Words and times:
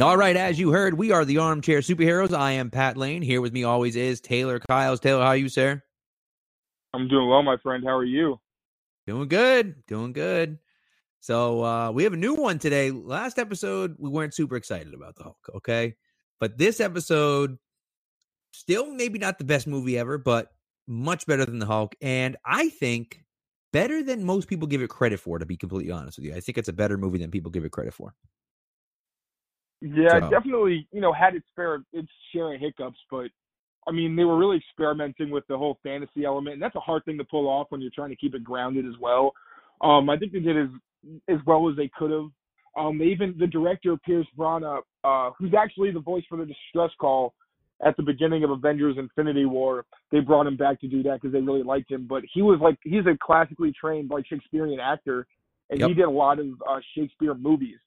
All 0.00 0.16
right, 0.16 0.36
as 0.36 0.60
you 0.60 0.70
heard, 0.70 0.94
we 0.94 1.10
are 1.10 1.24
the 1.24 1.38
Armchair 1.38 1.80
Superheroes. 1.80 2.32
I 2.32 2.52
am 2.52 2.70
Pat 2.70 2.96
Lane. 2.96 3.20
Here 3.20 3.40
with 3.40 3.52
me 3.52 3.64
always 3.64 3.96
is 3.96 4.20
Taylor 4.20 4.60
Kyles. 4.60 5.00
Taylor, 5.00 5.22
how 5.22 5.30
are 5.30 5.36
you, 5.36 5.48
sir? 5.48 5.82
I'm 6.94 7.08
doing 7.08 7.28
well, 7.28 7.42
my 7.42 7.56
friend. 7.56 7.82
How 7.84 7.96
are 7.96 8.04
you? 8.04 8.38
Doing 9.08 9.26
good. 9.26 9.84
Doing 9.88 10.12
good. 10.12 10.58
So 11.18 11.64
uh 11.64 11.90
we 11.90 12.04
have 12.04 12.12
a 12.12 12.16
new 12.16 12.34
one 12.34 12.60
today. 12.60 12.92
Last 12.92 13.40
episode, 13.40 13.96
we 13.98 14.08
weren't 14.08 14.34
super 14.34 14.54
excited 14.54 14.94
about 14.94 15.16
the 15.16 15.24
Hulk, 15.24 15.50
okay? 15.56 15.96
But 16.38 16.58
this 16.58 16.78
episode, 16.78 17.58
still 18.52 18.92
maybe 18.92 19.18
not 19.18 19.38
the 19.38 19.44
best 19.44 19.66
movie 19.66 19.98
ever, 19.98 20.16
but 20.16 20.52
much 20.86 21.26
better 21.26 21.44
than 21.44 21.58
the 21.58 21.66
Hulk. 21.66 21.96
And 22.00 22.36
I 22.46 22.68
think 22.68 23.24
better 23.72 24.04
than 24.04 24.22
most 24.22 24.46
people 24.46 24.68
give 24.68 24.80
it 24.80 24.90
credit 24.90 25.18
for, 25.18 25.40
to 25.40 25.46
be 25.46 25.56
completely 25.56 25.90
honest 25.90 26.18
with 26.18 26.26
you. 26.26 26.36
I 26.36 26.40
think 26.40 26.56
it's 26.56 26.68
a 26.68 26.72
better 26.72 26.96
movie 26.96 27.18
than 27.18 27.32
people 27.32 27.50
give 27.50 27.64
it 27.64 27.72
credit 27.72 27.94
for. 27.94 28.14
Yeah, 29.80 30.20
So- 30.20 30.30
definitely. 30.30 30.86
You 30.92 31.00
know, 31.00 31.12
had 31.12 31.34
its 31.34 31.46
fair 31.54 31.82
its 31.92 32.08
share 32.32 32.52
of 32.54 32.60
hiccups, 32.60 32.98
but 33.10 33.30
I 33.86 33.90
mean, 33.90 34.16
they 34.16 34.24
were 34.24 34.36
really 34.36 34.58
experimenting 34.58 35.30
with 35.30 35.46
the 35.46 35.56
whole 35.56 35.78
fantasy 35.82 36.24
element, 36.24 36.54
and 36.54 36.62
that's 36.62 36.74
a 36.76 36.80
hard 36.80 37.04
thing 37.04 37.16
to 37.18 37.24
pull 37.24 37.48
off 37.48 37.70
when 37.70 37.80
you're 37.80 37.90
trying 37.94 38.10
to 38.10 38.16
keep 38.16 38.34
it 38.34 38.44
grounded 38.44 38.84
as 38.86 38.98
well. 39.00 39.32
Um, 39.80 40.10
I 40.10 40.16
think 40.18 40.32
they 40.32 40.40
did 40.40 40.56
as 40.56 40.68
as 41.28 41.38
well 41.46 41.68
as 41.70 41.76
they 41.76 41.88
could 41.96 42.10
have. 42.10 42.28
Um, 42.76 42.98
they 42.98 43.06
even 43.06 43.34
the 43.38 43.46
director 43.46 43.96
Pierce 43.96 44.26
Branagh, 44.36 44.82
uh, 45.04 45.30
who's 45.38 45.54
actually 45.54 45.90
the 45.90 46.00
voice 46.00 46.24
for 46.28 46.36
the 46.36 46.44
distress 46.46 46.90
call 47.00 47.34
at 47.80 47.96
the 47.96 48.02
beginning 48.02 48.42
of 48.44 48.50
Avengers: 48.50 48.98
Infinity 48.98 49.46
War, 49.46 49.84
they 50.10 50.20
brought 50.20 50.46
him 50.48 50.56
back 50.56 50.80
to 50.80 50.88
do 50.88 51.02
that 51.04 51.14
because 51.20 51.32
they 51.32 51.40
really 51.40 51.62
liked 51.62 51.90
him. 51.90 52.06
But 52.06 52.24
he 52.32 52.42
was 52.42 52.58
like 52.60 52.76
he's 52.82 53.06
a 53.06 53.16
classically 53.22 53.72
trained 53.72 54.10
like 54.10 54.26
Shakespearean 54.26 54.80
actor, 54.80 55.26
and 55.70 55.78
Yep. 55.80 55.88
he 55.88 55.94
did 55.94 56.04
a 56.04 56.10
lot 56.10 56.40
of 56.40 56.48
uh, 56.68 56.80
Shakespeare 56.94 57.34
movies. 57.34 57.78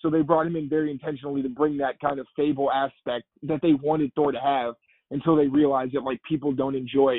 So 0.00 0.10
they 0.10 0.22
brought 0.22 0.46
him 0.46 0.56
in 0.56 0.68
very 0.68 0.90
intentionally 0.90 1.42
to 1.42 1.48
bring 1.48 1.76
that 1.78 2.00
kind 2.00 2.18
of 2.18 2.26
fable 2.36 2.70
aspect 2.72 3.24
that 3.42 3.60
they 3.62 3.74
wanted 3.74 4.12
Thor 4.14 4.32
to 4.32 4.40
have 4.40 4.74
until 5.10 5.36
they 5.36 5.46
realized 5.46 5.92
that 5.94 6.02
like 6.02 6.20
people 6.28 6.52
don't 6.52 6.74
enjoy 6.74 7.16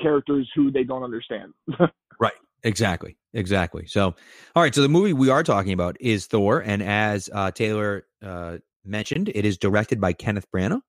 characters 0.00 0.50
who 0.54 0.70
they 0.70 0.84
don't 0.84 1.02
understand. 1.02 1.52
Right. 2.20 2.34
Exactly. 2.62 3.16
Exactly. 3.34 3.86
So, 3.86 4.14
all 4.54 4.62
right. 4.62 4.74
So 4.74 4.82
the 4.82 4.88
movie 4.88 5.12
we 5.12 5.30
are 5.30 5.42
talking 5.42 5.72
about 5.72 5.96
is 5.98 6.26
Thor, 6.26 6.60
and 6.60 6.82
as 6.82 7.28
uh, 7.32 7.50
Taylor 7.50 8.06
uh, 8.24 8.58
mentioned, 8.84 9.30
it 9.34 9.44
is 9.44 9.58
directed 9.58 10.00
by 10.00 10.12
Kenneth 10.12 10.46
Branagh. 10.54 10.82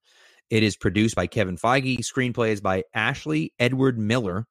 It 0.49 0.61
is 0.61 0.75
produced 0.77 1.15
by 1.15 1.25
Kevin 1.25 1.57
Feige. 1.57 1.99
Screenplays 1.99 2.61
by 2.61 2.83
Ashley 2.93 3.53
Edward 3.57 3.97
Miller, 3.97 4.45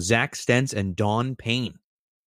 Zach 0.00 0.34
Stentz, 0.34 0.72
and 0.72 0.96
Don 0.96 1.36
Payne. 1.36 1.78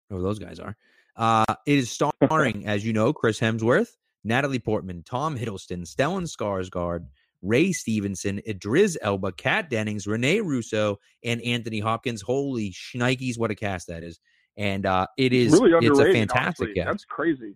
Who 0.09 0.21
those 0.21 0.39
guys 0.39 0.59
are? 0.59 0.77
Uh, 1.15 1.45
it 1.65 1.77
is 1.77 1.91
starring, 1.91 2.65
as 2.67 2.85
you 2.85 2.93
know, 2.93 3.13
Chris 3.13 3.39
Hemsworth, 3.39 3.91
Natalie 4.23 4.59
Portman, 4.59 5.03
Tom 5.03 5.37
Hiddleston, 5.37 5.83
Stellan 5.83 6.23
Skarsgård, 6.23 7.05
Ray 7.41 7.71
Stevenson, 7.71 8.39
Idris 8.47 8.97
Elba, 9.01 9.31
Kat 9.31 9.69
Dennings, 9.69 10.05
Renee 10.07 10.41
Russo, 10.41 10.97
and 11.23 11.41
Anthony 11.41 11.79
Hopkins. 11.79 12.21
Holy 12.21 12.71
shnikes, 12.71 13.37
what 13.37 13.51
a 13.51 13.55
cast 13.55 13.87
that 13.87 14.03
is! 14.03 14.19
And 14.57 14.85
uh, 14.85 15.07
it 15.17 15.33
is 15.33 15.51
really 15.51 15.87
it's 15.87 15.99
a 15.99 16.13
fantastic 16.13 16.67
honestly. 16.67 16.73
cast. 16.75 16.87
That's 16.87 17.05
crazy. 17.05 17.55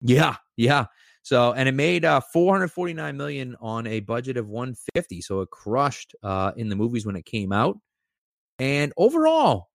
Yeah, 0.00 0.36
yeah. 0.56 0.86
So 1.22 1.52
and 1.52 1.68
it 1.68 1.72
made 1.72 2.04
uh 2.04 2.20
449 2.20 3.16
million 3.16 3.56
on 3.60 3.86
a 3.86 4.00
budget 4.00 4.36
of 4.36 4.48
150. 4.48 5.20
So 5.20 5.40
it 5.40 5.50
crushed 5.50 6.14
uh 6.22 6.52
in 6.56 6.68
the 6.68 6.76
movies 6.76 7.06
when 7.06 7.16
it 7.16 7.24
came 7.24 7.52
out. 7.52 7.78
And 8.58 8.92
overall, 8.96 9.68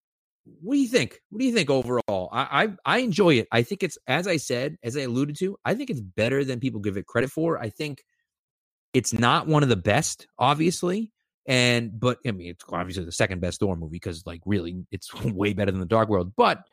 what 0.62 0.75
do 0.75 0.80
you 0.80 0.88
think? 0.88 1.19
What 1.30 1.40
do 1.40 1.46
you 1.46 1.53
think 1.53 1.69
overall? 1.69 2.30
I 2.31 2.63
I, 2.63 2.68
I 2.85 2.97
enjoy 3.00 3.35
it. 3.35 3.47
I 3.52 3.63
think 3.63 3.84
it's 3.84 3.97
as 4.08 4.28
I 4.28 4.38
said, 4.38 4.78
as 4.84 4.97
I 4.97 5.02
alluded 5.02 5.38
to, 5.40 5.58
I 5.66 5.74
think 5.74 5.90
it's 5.90 6.02
better 6.02 6.44
than 6.44 6.59
people 6.59 6.80
give 6.80 6.97
it 6.97 7.06
credit 7.06 7.31
for. 7.31 7.59
I 7.59 7.69
think 7.69 8.03
it's 8.94 9.13
not 9.13 9.47
one 9.47 9.63
of 9.63 9.69
the 9.69 9.75
best, 9.75 10.28
obviously. 10.40 11.12
And 11.47 11.97
but 11.97 12.19
I 12.25 12.31
mean 12.31 12.50
it's 12.50 12.66
obviously 12.69 13.06
the 13.06 13.12
second 13.12 13.40
best 13.40 13.59
Thor 13.59 13.75
movie 13.75 13.96
because 13.96 14.25
like 14.25 14.41
really 14.46 14.85
it's 14.91 15.13
way 15.24 15.53
better 15.53 15.72
than 15.72 15.80
the 15.80 15.85
Dark 15.85 16.09
World. 16.09 16.34
But 16.35 16.64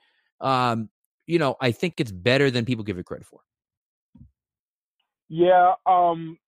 um, 0.41 0.89
you 1.27 1.39
know, 1.39 1.57
I 1.61 1.71
think 1.71 1.95
it's 1.99 2.13
better 2.13 2.51
than 2.51 2.65
people 2.65 2.85
give 2.85 2.99
it 2.99 3.07
credit 3.07 3.27
for. 3.27 3.41
Yeah, 5.29 5.75
um 5.87 6.39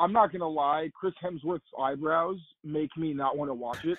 I'm 0.00 0.12
not 0.12 0.32
gonna 0.32 0.48
lie, 0.48 0.90
Chris 0.94 1.14
Hemsworth's 1.22 1.62
eyebrows 1.80 2.38
make 2.62 2.90
me 2.96 3.14
not 3.14 3.36
want 3.36 3.48
to 3.48 3.54
watch 3.54 3.84
it. 3.84 3.98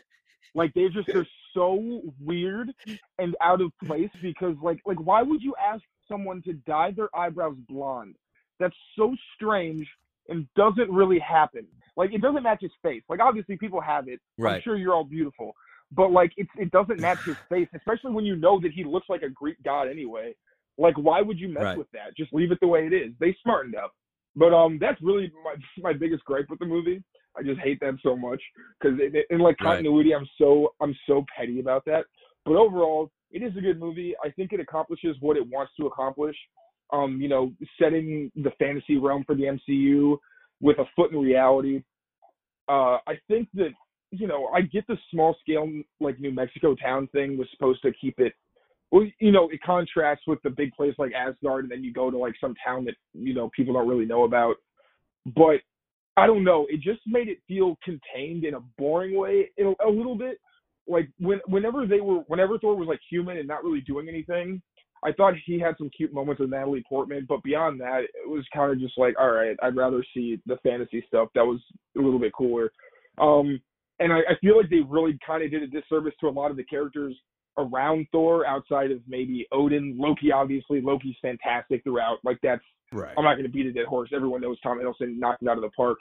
Like 0.53 0.73
they 0.73 0.87
just 0.93 1.07
they're 1.07 1.27
so 1.53 2.01
weird 2.23 2.69
and 3.17 3.35
out 3.41 3.61
of 3.61 3.71
place 3.85 4.09
because 4.21 4.55
like 4.61 4.79
like 4.85 4.99
why 4.99 5.21
would 5.21 5.41
you 5.41 5.53
ask 5.63 5.81
someone 6.07 6.41
to 6.43 6.53
dye 6.53 6.91
their 6.91 7.09
eyebrows 7.15 7.55
blonde? 7.67 8.15
That's 8.59 8.75
so 8.97 9.15
strange 9.35 9.87
and 10.29 10.47
doesn't 10.55 10.89
really 10.91 11.19
happen. 11.19 11.65
Like 11.97 12.13
it 12.13 12.21
doesn't 12.21 12.43
match 12.43 12.61
his 12.61 12.71
face. 12.83 13.03
Like 13.09 13.19
obviously 13.21 13.57
people 13.57 13.81
have 13.81 14.07
it. 14.07 14.19
I'm 14.57 14.61
sure 14.63 14.75
you're 14.77 14.93
all 14.93 15.03
beautiful. 15.03 15.53
But 15.91 16.11
like 16.11 16.31
it's 16.37 16.49
it 16.57 16.71
doesn't 16.71 16.99
match 16.99 17.19
his 17.25 17.37
face, 17.49 17.67
especially 17.75 18.11
when 18.11 18.25
you 18.25 18.35
know 18.35 18.59
that 18.61 18.71
he 18.71 18.83
looks 18.83 19.07
like 19.09 19.21
a 19.23 19.29
Greek 19.29 19.57
god 19.63 19.87
anyway. 19.89 20.33
Like 20.77 20.97
why 20.97 21.21
would 21.21 21.39
you 21.39 21.47
mess 21.49 21.63
Right. 21.63 21.77
with 21.77 21.91
that? 21.93 22.15
Just 22.17 22.33
leave 22.33 22.51
it 22.51 22.59
the 22.61 22.67
way 22.67 22.85
it 22.85 22.93
is. 22.93 23.13
They 23.19 23.35
smartened 23.43 23.75
up. 23.75 23.91
But 24.35 24.53
um, 24.53 24.77
that's 24.79 25.01
really 25.01 25.31
my 25.43 25.55
my 25.91 25.93
biggest 25.97 26.25
gripe 26.25 26.47
with 26.49 26.59
the 26.59 26.65
movie. 26.65 27.01
I 27.37 27.43
just 27.43 27.59
hate 27.59 27.79
that 27.81 27.95
so 28.01 28.15
much 28.15 28.41
because 28.79 28.99
in 29.29 29.39
like 29.39 29.59
Right. 29.61 29.75
continuity, 29.75 30.13
I'm 30.13 30.27
so 30.37 30.73
I'm 30.81 30.95
so 31.07 31.25
petty 31.35 31.59
about 31.59 31.85
that. 31.85 32.05
But 32.45 32.55
overall, 32.55 33.11
it 33.31 33.41
is 33.41 33.55
a 33.57 33.61
good 33.61 33.79
movie. 33.79 34.15
I 34.23 34.29
think 34.29 34.53
it 34.53 34.59
accomplishes 34.59 35.17
what 35.19 35.37
it 35.37 35.47
wants 35.47 35.73
to 35.79 35.87
accomplish. 35.87 36.35
Um, 36.91 37.19
you 37.19 37.27
know, 37.27 37.51
setting 37.81 38.31
the 38.35 38.51
fantasy 38.59 38.97
realm 38.97 39.23
for 39.25 39.35
the 39.35 39.43
MCU 39.43 40.17
with 40.61 40.77
a 40.77 40.85
foot 40.95 41.11
in 41.11 41.19
reality. 41.19 41.83
Uh, 42.67 42.97
I 43.07 43.19
think 43.27 43.49
that 43.55 43.71
you 44.11 44.27
know 44.27 44.47
I 44.53 44.61
get 44.61 44.85
the 44.87 44.97
small 45.11 45.35
scale 45.41 45.69
like 45.99 46.19
New 46.19 46.31
Mexico 46.31 46.75
town 46.75 47.07
thing 47.07 47.37
was 47.37 47.47
supposed 47.51 47.81
to 47.81 47.91
keep 47.99 48.19
it 48.19 48.33
well, 48.91 49.05
you 49.19 49.31
know, 49.31 49.49
it 49.49 49.61
contrasts 49.61 50.23
with 50.27 50.41
the 50.43 50.49
big 50.49 50.71
place 50.73 50.93
like 50.97 51.11
Asgard, 51.13 51.65
and 51.65 51.71
then 51.71 51.83
you 51.83 51.91
go 51.91 52.11
to 52.11 52.17
like 52.17 52.35
some 52.39 52.55
town 52.65 52.85
that 52.85 52.95
you 53.13 53.33
know 53.33 53.49
people 53.55 53.73
don't 53.73 53.87
really 53.89 54.05
know 54.05 54.23
about. 54.23 54.55
But 55.25 55.61
I 56.17 56.27
don't 56.27 56.43
know, 56.43 56.65
it 56.69 56.81
just 56.81 57.01
made 57.05 57.27
it 57.27 57.39
feel 57.47 57.77
contained 57.83 58.45
in 58.45 58.53
a 58.53 58.61
boring 58.77 59.17
way, 59.17 59.49
in 59.57 59.67
a, 59.67 59.87
a 59.87 59.91
little 59.91 60.17
bit. 60.17 60.37
Like 60.87 61.09
when 61.19 61.39
whenever 61.47 61.87
they 61.87 61.99
were, 61.99 62.19
whenever 62.27 62.59
Thor 62.59 62.75
was 62.75 62.87
like 62.87 62.99
human 63.09 63.37
and 63.37 63.47
not 63.47 63.63
really 63.63 63.81
doing 63.81 64.07
anything, 64.07 64.61
I 65.03 65.11
thought 65.11 65.33
he 65.45 65.59
had 65.59 65.75
some 65.77 65.89
cute 65.95 66.13
moments 66.13 66.39
with 66.39 66.51
Natalie 66.51 66.83
Portman. 66.87 67.25
But 67.27 67.43
beyond 67.43 67.79
that, 67.81 68.01
it 68.03 68.29
was 68.29 68.45
kind 68.53 68.71
of 68.71 68.79
just 68.79 68.97
like, 68.97 69.15
all 69.19 69.31
right, 69.31 69.55
I'd 69.61 69.75
rather 69.75 70.03
see 70.13 70.39
the 70.45 70.57
fantasy 70.63 71.03
stuff 71.07 71.29
that 71.35 71.45
was 71.45 71.59
a 71.97 72.01
little 72.01 72.19
bit 72.19 72.33
cooler. 72.33 72.71
Um, 73.17 73.59
and 73.99 74.11
I, 74.11 74.19
I 74.19 74.35
feel 74.41 74.57
like 74.57 74.69
they 74.69 74.81
really 74.87 75.17
kind 75.25 75.43
of 75.43 75.51
did 75.51 75.63
a 75.63 75.67
disservice 75.67 76.13
to 76.21 76.27
a 76.27 76.29
lot 76.29 76.51
of 76.51 76.57
the 76.57 76.63
characters 76.63 77.15
around 77.57 78.07
Thor 78.11 78.45
outside 78.45 78.91
of 78.91 78.99
maybe 79.07 79.47
Odin. 79.51 79.95
Loki, 79.97 80.31
obviously, 80.31 80.81
Loki's 80.81 81.15
fantastic 81.21 81.83
throughout. 81.83 82.17
Like 82.23 82.39
that's 82.43 82.63
Right. 82.91 83.13
I'm 83.17 83.23
not 83.23 83.35
going 83.35 83.45
to 83.45 83.51
beat 83.51 83.65
a 83.65 83.73
dead 83.73 83.85
horse. 83.85 84.09
Everyone 84.13 84.41
knows 84.41 84.59
Tom 84.61 84.79
Hiddleston 84.79 85.17
knocked 85.17 85.43
it 85.43 85.49
out 85.49 85.57
of 85.57 85.63
the 85.63 85.69
park. 85.71 85.97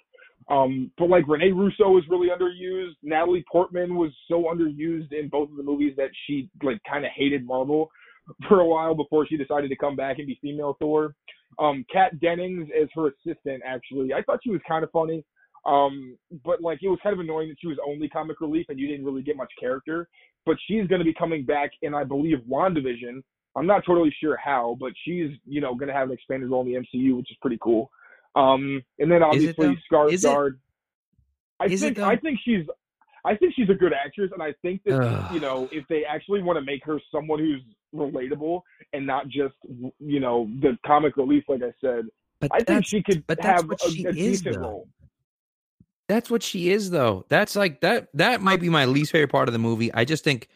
Um, 0.51 0.91
but 0.99 1.09
like 1.09 1.27
Renee 1.27 1.53
Russo 1.53 1.89
was 1.89 2.05
really 2.09 2.29
underused. 2.29 2.95
Natalie 3.03 3.45
Portman 3.51 3.97
was 3.97 4.11
so 4.29 4.45
underused 4.45 5.13
in 5.13 5.29
both 5.31 5.51
of 5.51 5.57
the 5.57 5.63
movies 5.63 5.95
that 5.97 6.11
she 6.27 6.51
like 6.63 6.79
kind 6.89 7.05
of 7.05 7.11
hated 7.17 7.47
Marvel 7.47 7.91
for 8.49 8.61
a 8.61 8.67
while 8.67 8.95
before 8.95 9.27
she 9.27 9.37
decided 9.37 9.69
to 9.69 9.77
come 9.77 9.97
back 9.97 10.19
and 10.19 10.27
be 10.27 10.39
female 10.43 10.77
Thor. 10.79 11.15
Um, 11.59 11.85
Kat 11.91 12.19
Dennings 12.21 12.69
as 12.79 12.89
her 12.95 13.09
assistant, 13.09 13.63
actually, 13.65 14.13
I 14.13 14.23
thought 14.23 14.41
she 14.43 14.51
was 14.51 14.61
kind 14.67 14.85
of 14.85 14.91
funny. 14.91 15.25
Um, 15.67 16.19
but 16.45 16.61
like 16.61 16.81
it 16.83 16.89
was 16.89 16.99
kind 17.03 17.15
of 17.15 17.21
annoying 17.21 17.49
that 17.49 17.57
she 17.59 17.69
was 17.69 17.79
only 17.87 18.09
comic 18.09 18.41
relief 18.41 18.67
and 18.69 18.79
you 18.79 18.87
didn't 18.87 19.07
really 19.07 19.23
get 19.23 19.37
much 19.37 19.53
character. 19.59 20.09
But 20.45 20.57
she's 20.67 20.87
going 20.89 20.99
to 20.99 21.07
be 21.07 21.15
coming 21.15 21.45
back 21.45 21.71
in, 21.81 21.95
I 21.95 22.05
believe, 22.05 22.39
WandaVision. 22.51 23.23
I'm 23.57 23.67
not 23.67 23.85
totally 23.87 24.15
sure 24.21 24.37
how, 24.37 24.77
but 24.81 24.93
she's 25.05 25.31
you 25.47 25.61
know 25.61 25.75
going 25.75 25.89
to 25.89 25.95
have 25.95 26.09
an 26.09 26.15
expanded 26.15 26.51
role 26.51 26.63
in 26.63 26.73
the 26.73 26.75
MCU, 26.75 27.17
which 27.17 27.31
is 27.31 27.37
pretty 27.41 27.59
cool. 27.61 27.91
Um, 28.35 28.83
and 28.99 29.11
then 29.11 29.23
obviously? 29.23 29.79
Skarsgård. 29.91 30.59
I 31.61 31.67
Is 31.67 31.81
think? 31.81 31.99
I 31.99 32.17
think 32.17 32.41
she's 32.45 32.67
I 33.25 33.37
think 33.37 33.55
she's 33.55 33.71
a 33.71 33.75
good 33.75 33.93
actress, 33.93 34.31
and 34.33 34.43
I 34.43 34.55
think 34.61 34.83
that 34.85 35.01
Ugh. 35.01 35.35
you 35.35 35.41
know 35.41 35.69
if 35.73 35.87
they 35.89 36.05
actually 36.05 36.43
want 36.43 36.59
to 36.59 36.65
make 36.65 36.85
her 36.85 37.01
someone 37.13 37.39
who's 37.39 37.63
relatable 37.95 38.63
and 38.93 39.07
not 39.07 39.29
just 39.29 39.55
you 40.01 40.21
know 40.21 40.51
the 40.61 40.77
comic 40.85 41.17
relief, 41.17 41.45
like 41.49 41.63
I 41.63 41.73
said, 41.81 42.07
But 42.41 42.51
I 42.53 42.61
think 42.61 42.87
she 42.87 43.03
could 43.03 43.27
but 43.27 43.41
have 43.43 43.69
what 43.69 43.85
a, 43.87 43.91
she 43.91 44.05
a 44.05 44.11
is, 44.11 44.43
decent 44.43 44.57
though. 44.57 44.61
role. 44.61 44.89
That's 46.09 46.31
what 46.31 46.43
she 46.43 46.71
is, 46.71 46.91
though. 46.91 47.25
That's 47.29 47.57
like 47.57 47.81
that. 47.81 48.09
That 48.15 48.43
might 48.43 48.61
be 48.61 48.69
my 48.69 48.85
least 48.85 49.13
favorite 49.13 49.33
part 49.33 49.49
of 49.49 49.53
the 49.53 49.59
movie. 49.59 49.93
I 49.95 50.05
just 50.05 50.23
think 50.23 50.49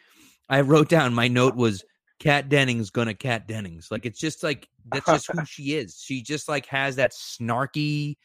I 0.48 0.60
wrote 0.60 0.88
down 0.88 1.14
my 1.14 1.28
note 1.28 1.56
was 1.56 1.84
Kat 2.20 2.48
Dennings 2.48 2.90
gonna 2.90 3.14
Kat 3.14 3.46
Dennings. 3.46 3.88
Like 3.90 4.04
it's 4.06 4.18
just 4.18 4.42
like 4.42 4.68
that's 4.92 5.06
just 5.06 5.30
who 5.32 5.44
she 5.46 5.74
is. 5.74 6.00
She 6.04 6.22
just 6.22 6.48
like 6.48 6.66
has 6.66 6.96
that 6.96 7.12
snarky 7.12 8.16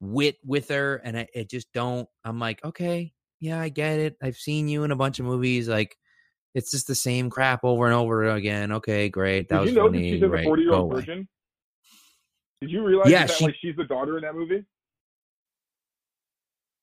wit 0.00 0.36
with 0.44 0.68
her, 0.68 0.96
and 1.04 1.18
I 1.18 1.26
it 1.34 1.50
just 1.50 1.72
don't. 1.72 2.08
I'm 2.24 2.38
like, 2.38 2.64
okay, 2.64 3.12
yeah, 3.40 3.60
I 3.60 3.68
get 3.68 3.98
it. 3.98 4.16
I've 4.22 4.36
seen 4.36 4.68
you 4.68 4.84
in 4.84 4.90
a 4.90 4.96
bunch 4.96 5.18
of 5.20 5.26
movies. 5.26 5.68
Like 5.68 5.96
it's 6.54 6.70
just 6.70 6.86
the 6.86 6.94
same 6.94 7.28
crap 7.30 7.64
over 7.64 7.84
and 7.86 7.94
over 7.94 8.24
again. 8.30 8.72
Okay, 8.72 9.08
great. 9.08 9.48
That 9.48 9.56
Did 9.58 9.60
was 9.62 9.70
you 9.70 9.76
know 9.76 9.86
funny. 9.88 9.98
that 10.02 10.08
she's 10.14 10.20
the 10.20 10.42
40 10.44 10.62
year 10.62 10.72
old 10.72 10.92
away. 10.92 11.00
virgin? 11.00 11.28
Did 12.60 12.70
you 12.70 12.84
realize 12.84 13.10
Yeah, 13.10 13.26
that 13.26 13.34
she- 13.36 13.44
like 13.44 13.56
she's 13.60 13.76
the 13.76 13.84
daughter 13.84 14.16
in 14.16 14.22
that 14.22 14.34
movie? 14.34 14.64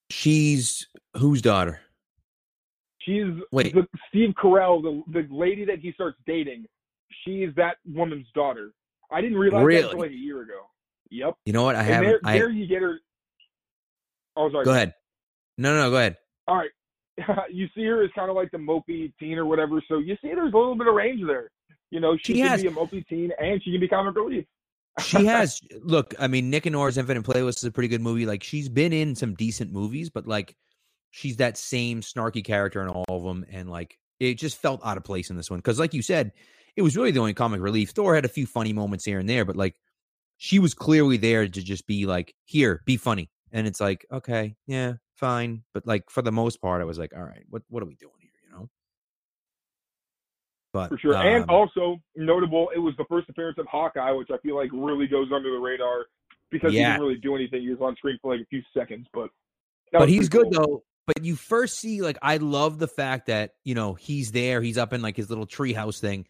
She's 0.10 0.88
whose 1.18 1.42
daughter? 1.42 1.80
She's 3.06 3.26
Wait. 3.52 3.74
the 3.74 3.88
Steve 4.10 4.34
Carell, 4.42 4.82
the 4.82 5.02
the 5.22 5.28
lady 5.34 5.66
that 5.66 5.80
he 5.80 5.92
starts 5.94 6.18
dating. 6.28 6.66
She's 7.26 7.50
that 7.56 7.78
woman's 7.86 8.28
daughter. 8.34 8.72
I 9.12 9.22
didn't 9.22 9.38
realize 9.38 9.66
that 9.66 9.84
until 9.86 10.00
like 10.00 10.12
a 10.12 10.14
year 10.14 10.42
ago. 10.42 10.62
Yep. 11.10 11.36
You 11.46 11.54
know 11.54 11.64
what? 11.64 11.76
I 11.76 11.84
haven't. 11.84 12.10
there, 12.10 12.20
I 12.24 12.38
there 12.38 12.50
you 12.50 12.68
get 12.68 12.82
her. 12.82 13.00
Oh, 14.36 14.50
sorry. 14.52 14.66
go 14.66 14.72
ahead. 14.72 14.94
No, 15.58 15.76
no, 15.76 15.90
go 15.90 15.98
ahead. 15.98 16.18
All 16.48 16.56
right. 16.58 16.70
you 17.52 17.68
see 17.76 17.84
her 17.86 18.04
as 18.04 18.10
kind 18.16 18.30
of 18.30 18.36
like 18.36 18.50
the 18.52 18.58
mopey 18.58 19.12
teen 19.20 19.38
or 19.38 19.46
whatever. 19.46 19.82
So 19.88 19.98
you 20.00 20.16
see 20.22 20.30
there's 20.34 20.54
a 20.54 20.58
little 20.58 20.76
bit 20.76 20.88
of 20.88 20.94
range 20.96 21.22
there. 21.28 21.52
You 21.90 22.00
know, 22.00 22.16
she, 22.18 22.34
She 22.34 22.40
can 22.40 22.48
has- 22.48 22.62
be 22.62 22.68
a 22.70 22.72
mopey 22.72 23.06
teen 23.08 23.32
and 23.40 23.62
she 23.64 23.72
can 23.72 23.82
be 23.82 23.88
comic 23.88 24.16
relief. 24.16 24.46
she 25.00 25.26
has 25.26 25.62
look 25.84 26.14
i 26.20 26.28
mean 26.28 26.50
nick 26.50 26.66
and 26.66 26.74
nora's 26.74 26.98
infinite 26.98 27.24
playlist 27.24 27.58
is 27.58 27.64
a 27.64 27.72
pretty 27.72 27.88
good 27.88 28.02
movie 28.02 28.26
like 28.26 28.44
she's 28.44 28.68
been 28.68 28.92
in 28.92 29.16
some 29.16 29.34
decent 29.36 29.72
movies 29.72 30.10
but 30.10 30.28
like 30.28 30.54
she's 31.12 31.38
that 31.38 31.58
same 31.58 32.02
snarky 32.02 32.44
character 32.44 32.82
in 32.82 32.88
all 32.88 33.06
of 33.08 33.24
them 33.24 33.46
and 33.52 33.70
like 33.70 33.98
it 34.20 34.36
just 34.36 34.58
felt 34.58 34.82
out 34.84 34.98
of 34.98 35.04
place 35.04 35.30
in 35.30 35.36
this 35.36 35.50
one 35.50 35.60
because 35.60 35.80
like 35.80 35.94
you 35.94 36.02
said 36.02 36.32
it 36.76 36.82
was 36.82 36.96
really 36.96 37.12
the 37.12 37.20
only 37.20 37.34
comic 37.34 37.62
relief 37.62 37.92
thor 37.92 38.16
had 38.16 38.26
a 38.26 38.30
few 38.30 38.48
funny 38.48 38.74
moments 38.74 39.06
here 39.06 39.20
and 39.20 39.30
there 39.30 39.46
but 39.46 39.56
like 39.56 39.76
she 40.38 40.58
was 40.58 40.74
clearly 40.74 41.18
there 41.18 41.48
to 41.48 41.62
just 41.62 41.86
be 41.86 42.06
like 42.06 42.34
here 42.46 42.82
be 42.86 42.98
funny 42.98 43.30
and 43.52 43.68
it's 43.68 43.82
like 43.82 44.06
okay 44.12 44.56
yeah 44.68 44.94
fine 45.16 45.64
but 45.74 45.86
like 45.86 46.10
for 46.10 46.22
the 46.22 46.32
most 46.32 46.62
part 46.62 46.82
i 46.82 46.86
was 46.86 46.98
like 46.98 47.14
all 47.16 47.24
right 47.24 47.44
what 47.50 47.62
what 47.70 47.84
are 47.84 47.88
we 47.88 47.96
doing 47.96 48.14
here 48.20 48.32
you 48.44 48.58
know 48.58 48.70
but 50.74 50.90
For 50.90 50.98
sure. 50.98 51.16
and 51.16 51.44
um, 51.44 51.50
also 51.50 52.02
notable, 52.16 52.72
it 52.74 52.80
was 52.80 52.94
the 52.98 53.04
first 53.10 53.30
appearance 53.30 53.58
of 53.58 53.66
Hawkeye, 53.68 54.12
which 54.12 54.30
I 54.32 54.38
feel 54.38 54.56
like 54.56 54.70
really 54.72 55.06
goes 55.06 55.28
under 55.34 55.52
the 55.52 55.58
radar 55.58 56.06
because 56.50 56.72
he 56.72 56.80
didn't 56.80 57.02
really 57.02 57.18
do 57.18 57.36
anything. 57.36 57.62
He 57.62 57.70
was 57.70 57.82
on 57.82 57.96
screen 57.98 58.18
for 58.22 58.34
like 58.34 58.42
a 58.42 58.46
few 58.46 58.62
seconds, 58.74 59.08
but 59.14 59.30
but 59.92 60.08
he's 60.08 60.30
good 60.30 60.48
cool. 60.54 60.64
though. 60.66 60.84
But 61.16 61.26
you 61.26 61.36
first 61.36 61.80
see 61.80 62.02
like 62.02 62.18
I 62.22 62.38
love 62.38 62.80
the 62.80 62.88
fact 62.88 63.28
that 63.28 63.52
you 63.64 63.76
know 63.76 63.94
he's 63.94 64.32
there. 64.32 64.62
He's 64.62 64.78
up 64.78 64.94
in 64.94 65.02
like 65.02 65.18
his 65.18 65.30
little 65.30 65.48
treehouse 65.48 66.00
thing, 66.00 66.26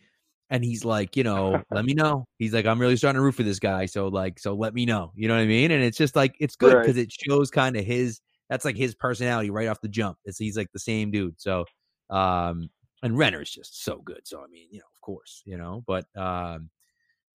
and 0.49 0.63
he's 0.63 0.83
like, 0.85 1.15
you 1.15 1.23
know, 1.23 1.61
let 1.71 1.85
me 1.85 1.93
know. 1.93 2.25
He's 2.37 2.53
like, 2.53 2.65
I'm 2.65 2.79
really 2.79 2.97
starting 2.97 3.19
to 3.19 3.23
root 3.23 3.35
for 3.35 3.43
this 3.43 3.59
guy. 3.59 3.85
So 3.85 4.07
like, 4.07 4.39
so 4.39 4.53
let 4.53 4.73
me 4.73 4.85
know. 4.85 5.11
You 5.15 5.27
know 5.27 5.35
what 5.35 5.41
I 5.41 5.45
mean? 5.47 5.71
And 5.71 5.83
it's 5.83 5.97
just 5.97 6.15
like 6.15 6.35
it's 6.39 6.55
good 6.55 6.73
Right. 6.73 6.81
because 6.81 6.97
it 6.97 7.11
shows 7.11 7.49
kind 7.51 7.75
of 7.75 7.85
his. 7.85 8.19
That's 8.49 8.65
like 8.65 8.75
his 8.75 8.95
personality 8.95 9.49
right 9.49 9.69
off 9.69 9.79
the 9.79 9.87
jump. 9.87 10.17
It's 10.25 10.37
he's 10.37 10.57
like 10.57 10.71
the 10.73 10.79
same 10.79 11.09
dude. 11.09 11.39
So, 11.39 11.65
um, 12.09 12.69
and 13.01 13.17
Renner's 13.17 13.49
just 13.49 13.81
so 13.83 14.01
good. 14.03 14.21
So 14.25 14.39
I 14.43 14.47
mean, 14.47 14.67
you 14.71 14.79
know, 14.79 14.85
of 14.93 15.01
course, 15.01 15.41
you 15.45 15.57
know, 15.57 15.83
but 15.87 16.05
um, 16.17 16.69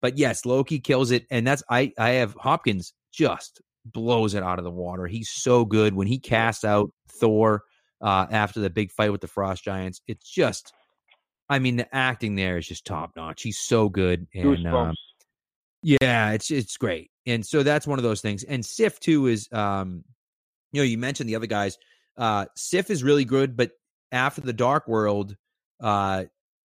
but 0.02 0.18
yes, 0.18 0.44
Loki 0.44 0.78
kills 0.78 1.10
it, 1.12 1.26
and 1.30 1.46
that's 1.46 1.62
I 1.70 1.92
I 1.98 2.10
have 2.10 2.34
Hopkins 2.34 2.92
just 3.12 3.62
blows 3.92 4.34
it 4.34 4.42
out 4.42 4.58
of 4.58 4.64
the 4.64 4.70
water. 4.70 5.06
He's 5.06 5.30
so 5.30 5.64
good 5.64 5.94
when 5.94 6.06
he 6.06 6.18
casts 6.18 6.64
out 6.64 6.92
Thor 7.08 7.62
uh, 8.00 8.26
after 8.30 8.60
the 8.60 8.70
big 8.70 8.90
fight 8.90 9.12
with 9.12 9.20
the 9.20 9.26
Frost 9.26 9.64
Giants. 9.64 10.00
It's 10.06 10.28
just, 10.28 10.72
I 11.48 11.58
mean, 11.58 11.76
the 11.76 11.94
acting 11.94 12.34
there 12.34 12.58
is 12.58 12.66
just 12.66 12.84
top 12.84 13.12
notch. 13.16 13.42
He's 13.42 13.58
so 13.58 13.88
good, 13.88 14.26
and 14.34 14.66
um, 14.66 14.94
yeah, 15.82 16.32
it's 16.32 16.50
it's 16.50 16.76
great. 16.76 17.10
And 17.26 17.44
so 17.44 17.62
that's 17.62 17.86
one 17.86 17.98
of 17.98 18.02
those 18.02 18.20
things. 18.20 18.44
And 18.44 18.64
Sif 18.64 19.00
too 19.00 19.26
is, 19.26 19.48
um, 19.52 20.04
you 20.72 20.80
know, 20.80 20.84
you 20.84 20.98
mentioned 20.98 21.28
the 21.28 21.36
other 21.36 21.46
guys. 21.46 21.78
Uh, 22.16 22.46
Sif 22.56 22.90
is 22.90 23.02
really 23.02 23.24
good, 23.24 23.56
but 23.56 23.72
after 24.12 24.40
the 24.40 24.52
Dark 24.52 24.88
World, 24.88 25.36
uh, 25.80 26.24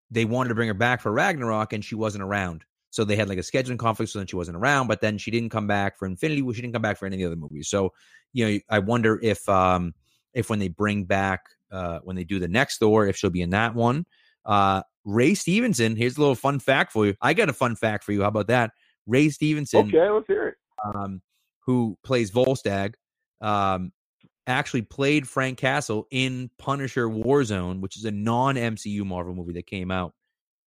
they 0.10 0.26
wanted 0.26 0.50
to 0.50 0.56
bring 0.56 0.68
her 0.68 0.74
back 0.74 1.02
for 1.02 1.12
Ragnarok, 1.12 1.74
and 1.74 1.84
she 1.84 1.96
wasn't 1.96 2.24
around. 2.24 2.64
So 2.92 3.04
they 3.04 3.16
had 3.16 3.28
like 3.30 3.38
a 3.40 3.42
scheduling 3.42 3.80
conflict, 3.80 4.12
so 4.12 4.20
then 4.20 4.28
she 4.28 4.36
wasn't 4.36 4.58
around. 4.58 4.88
But 4.88 5.02
then 5.02 5.18
she 5.18 5.32
didn't 5.32 5.50
come 5.50 5.66
back 5.66 5.98
for 5.98 6.06
Infinity. 6.06 6.42
She 6.54 6.62
didn't 6.62 6.74
come 6.74 6.82
back 6.84 6.98
for 7.00 7.06
any 7.08 7.16
of 7.16 7.20
the 7.20 7.26
other 7.28 7.36
movies. 7.36 7.68
So 7.70 7.94
you 8.34 8.46
know, 8.48 8.60
I 8.70 8.80
wonder 8.80 9.20
if 9.24 9.48
um 9.50 9.94
if 10.34 10.50
when 10.50 10.60
they 10.60 10.68
bring 10.68 11.06
back 11.06 11.42
uh 11.72 12.00
when 12.04 12.16
they 12.16 12.24
do 12.24 12.38
the 12.38 12.48
next 12.48 12.78
Thor, 12.78 13.08
if 13.08 13.18
she'll 13.18 13.30
be 13.32 13.42
in 13.42 13.50
that 13.52 13.74
one. 13.76 14.06
Uh 14.46 14.84
Ray 15.04 15.34
Stevenson, 15.34 15.96
here's 15.96 16.18
a 16.18 16.20
little 16.20 16.36
fun 16.36 16.60
fact 16.60 16.92
for 16.92 17.08
you. 17.08 17.16
I 17.22 17.34
got 17.34 17.50
a 17.50 17.54
fun 17.54 17.76
fact 17.76 18.04
for 18.04 18.12
you. 18.12 18.22
How 18.22 18.28
about 18.28 18.48
that? 18.48 18.72
Ray 19.08 19.30
Stevenson, 19.30 19.88
Okay, 19.88 20.10
let's 20.10 20.28
hear 20.28 20.50
it. 20.50 20.56
um, 20.86 21.22
who 21.66 21.98
plays 22.04 22.30
Volstagg, 22.30 22.94
um, 23.42 23.92
actually 24.46 24.84
played 24.84 25.28
Frank 25.28 25.58
Castle 25.58 26.08
in 26.12 26.52
Punisher 26.60 27.08
Warzone, 27.08 27.80
which 27.80 27.98
is 27.98 28.06
a 28.06 28.12
non 28.12 28.56
MCU 28.56 29.04
Marvel 29.06 29.34
movie 29.34 29.54
that 29.54 29.66
came 29.66 29.90
out, 29.90 30.14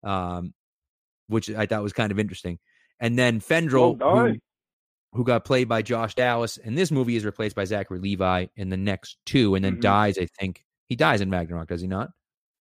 um, 0.03 0.53
which 1.31 1.49
I 1.49 1.65
thought 1.65 1.81
was 1.81 1.93
kind 1.93 2.11
of 2.11 2.19
interesting. 2.19 2.59
And 2.99 3.17
then 3.17 3.39
Fandral, 3.39 3.97
Well 3.97 4.27
who, 4.27 4.35
who 5.13 5.23
got 5.23 5.43
played 5.45 5.67
by 5.67 5.81
Josh 5.81 6.13
Dallas, 6.15 6.57
and 6.57 6.77
this 6.77 6.91
movie 6.91 7.15
is 7.15 7.25
replaced 7.25 7.55
by 7.55 7.65
Zachary 7.65 7.99
Levi 7.99 8.47
in 8.55 8.69
the 8.69 8.77
next 8.77 9.17
two, 9.25 9.55
and 9.55 9.65
then 9.65 9.77
Mhm. 9.77 9.81
dies. 9.81 10.17
I 10.17 10.27
think 10.39 10.63
he 10.87 10.95
dies 10.95 11.21
in 11.21 11.29
Ragnarok, 11.31 11.67
does 11.69 11.81
he 11.81 11.87
not? 11.87 12.09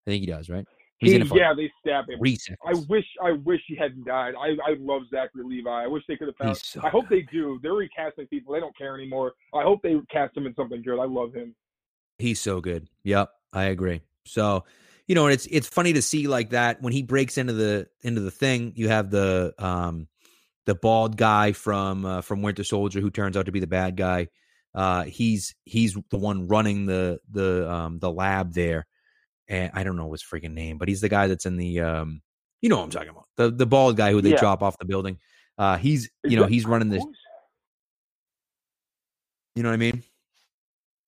I 0.07 0.11
think 0.11 0.21
he 0.21 0.27
does, 0.27 0.49
right? 0.49 0.65
He's 0.99 1.13
He- 1.13 1.17
in 1.21 1.27
yeah, 1.29 1.55
they 1.55 1.71
stab 1.81 2.09
him. 2.11 2.21
I 2.65 2.75
wish 2.89 3.07
I 3.23 3.33
wish 3.33 3.61
he 3.67 3.75
hadn't 3.75 4.05
died. 4.05 4.35
I, 4.39 4.49
I 4.67 4.75
love 4.79 5.03
Zachary 5.11 5.45
Levi. 5.45 5.71
I 5.71 5.87
wish 5.87 6.03
they 6.07 6.17
could 6.17 6.29
have 6.29 6.37
found. 6.37 6.57
So 6.59 6.81
I 6.83 6.91
hope 6.91 7.09
they 7.09 7.23
do. 7.23 7.59
They're 7.63 7.73
recasting 7.73 8.27
people. 8.27 8.53
They 8.53 8.61
don't 8.61 8.77
care 8.77 8.95
anymore. 8.95 9.33
I 9.55 9.63
hope 9.63 9.81
they 9.83 9.97
cast 10.11 10.37
him 10.37 10.47
in 10.47 10.55
something 10.55 10.83
good. 10.83 10.99
I 11.01 11.07
love 11.07 11.33
him. 11.33 11.55
He's 12.19 12.39
so 12.39 12.61
good. 12.61 12.87
Yep, 13.05 13.31
I 13.55 13.65
agree. 13.65 14.03
So, 14.27 14.65
you 15.11 15.17
know, 15.17 15.27
and 15.27 15.35
it's 15.35 15.47
it's 15.47 15.67
funny 15.67 15.95
to 15.95 16.03
see 16.03 16.29
like 16.29 16.51
that 16.51 16.81
when 16.83 16.93
he 16.93 17.03
breaks 17.03 17.37
into 17.37 17.53
the 17.53 17.89
into 18.03 18.21
the 18.21 18.31
thing. 18.31 18.73
You 18.77 18.91
have 18.91 19.11
the 19.11 19.53
um 19.59 20.07
the 20.67 20.77
bald 20.77 21.17
guy 21.17 21.51
from 21.51 22.05
uh, 22.05 22.21
from 22.21 22.43
Winter 22.43 22.63
Soldier 22.63 23.01
who 23.01 23.11
turns 23.11 23.37
out 23.37 23.47
to 23.47 23.51
be 23.53 23.59
the 23.59 23.67
bad 23.67 23.97
guy. 23.97 24.29
Uh, 24.73 25.03
he's 25.03 25.57
he's 25.65 25.99
the 26.13 26.17
one 26.17 26.47
running 26.47 26.87
the 26.87 27.19
the 27.29 27.69
um 27.69 27.99
the 27.99 28.09
lab 28.09 28.55
there, 28.55 28.87
and 29.49 29.73
I 29.75 29.83
don't 29.83 29.97
know 29.97 30.13
his 30.13 30.23
freaking 30.23 30.53
name, 30.53 30.79
but 30.79 30.87
he's 30.87 31.01
the 31.01 31.09
guy 31.09 31.27
that's 31.27 31.45
in 31.45 31.57
the 31.57 31.81
um 31.81 32.23
you 32.63 32.69
know 32.69 32.77
what 32.77 32.85
I'm 32.85 32.91
talking 32.91 33.09
about 33.09 33.27
the 33.37 33.51
the 33.51 33.67
bald 33.67 33.97
guy 33.97 34.13
who 34.13 34.21
they 34.21 34.31
Yeah. 34.31 34.37
drop 34.37 34.63
off 34.63 34.79
the 34.79 34.85
building. 34.85 35.19
Uh, 35.59 35.77
he's 35.77 36.09
you 36.23 36.37
know 36.37 36.47
he's 36.47 36.67
running 36.67 36.89
this. 36.89 37.05
You 39.57 39.65
know 39.65 39.71
what 39.71 39.75
I 39.75 39.79
mean? 39.79 40.05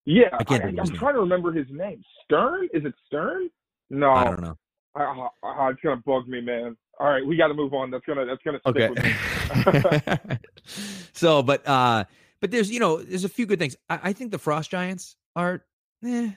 Yeah, 0.07 0.25
I 0.33 0.39
I'm 0.39 0.75
trying 0.99 1.15
to 1.15 1.21
remember 1.21 1.53
his 1.53 1.69
name. 1.71 2.03
Stern? 2.25 2.69
Is 2.75 2.85
it 2.85 2.95
Stern? 3.07 3.49
No, 3.93 4.11
I 4.11 4.25
don't 4.25 4.41
know. 4.41 4.57
I, 4.97 5.03
I, 5.03 5.29
I- 5.49 5.71
it's 5.71 5.81
gonna 5.83 6.03
bug 6.05 6.27
me, 6.27 6.41
man. 6.41 6.77
All 6.99 7.09
right, 7.09 7.25
we 7.25 7.37
got 7.37 7.49
to 7.49 7.55
move 7.55 7.73
on. 7.75 7.91
That's 7.91 8.05
gonna 8.07 8.25
that's 8.27 8.43
gonna 8.45 8.59
stick 8.61 8.77
Okay. 8.77 8.89
with 8.89 10.29
me. 10.29 10.37
so, 11.13 11.43
but 11.43 11.67
uh, 11.67 12.05
but 12.41 12.51
there's 12.51 12.71
you 12.71 12.81
know 12.81 13.03
there's 13.03 13.25
a 13.25 13.29
few 13.29 13.47
good 13.47 13.59
things. 13.59 13.77
I, 13.89 14.01
I 14.05 14.13
think 14.13 14.31
the 14.31 14.39
Frost 14.39 14.71
Giants 14.71 15.17
are, 15.37 15.65
eh, 16.05 16.31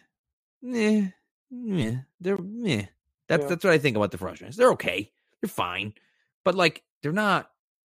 eh, 0.73 1.07
meh. 1.51 1.95
They're 2.19 2.37
meh. 2.37 2.85
That's 3.27 3.43
Yeah. 3.43 3.49
that's 3.49 3.63
what 3.63 3.73
I 3.73 3.77
think 3.77 3.97
about 3.97 4.11
the 4.11 4.17
Frost 4.17 4.39
Giants. 4.39 4.57
They're 4.57 4.71
okay. 4.71 5.11
They're 5.41 5.49
fine. 5.49 5.93
But 6.43 6.55
like 6.55 6.83
they're 7.03 7.11
not 7.11 7.51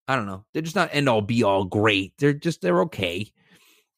I 0.07 0.15
don't 0.15 0.25
know. 0.27 0.45
They're 0.53 0.61
just 0.61 0.75
not 0.75 0.89
end 0.93 1.09
all 1.09 1.21
be 1.21 1.43
all 1.43 1.63
great. 1.65 2.13
They're 2.19 2.33
just 2.33 2.61
they're 2.61 2.81
okay. 2.81 3.31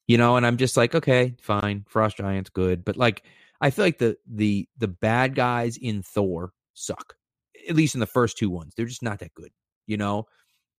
You 0.07 0.17
know, 0.17 0.35
and 0.35 0.45
I'm 0.45 0.57
just 0.57 0.75
like, 0.77 0.95
okay, 0.95 1.35
fine. 1.41 1.85
Frost 1.87 2.17
Giants 2.17 2.49
good. 2.49 2.83
But 2.85 2.97
like 2.97 3.23
I 3.63 3.69
feel 3.69 3.85
like 3.85 3.97
the 3.97 4.17
the 4.29 4.67
the 4.77 4.89
bad 4.89 5.35
guys 5.35 5.77
in 5.77 6.03
Thor 6.03 6.51
suck. 6.73 7.15
At 7.69 7.77
least 7.77 7.93
in 7.93 8.01
the 8.01 8.05
first 8.05 8.37
two 8.37 8.49
ones. 8.49 8.73
They're 8.75 8.85
just 8.85 9.01
not 9.01 9.19
that 9.19 9.33
good, 9.33 9.51
you 9.87 9.95
know? 9.95 10.25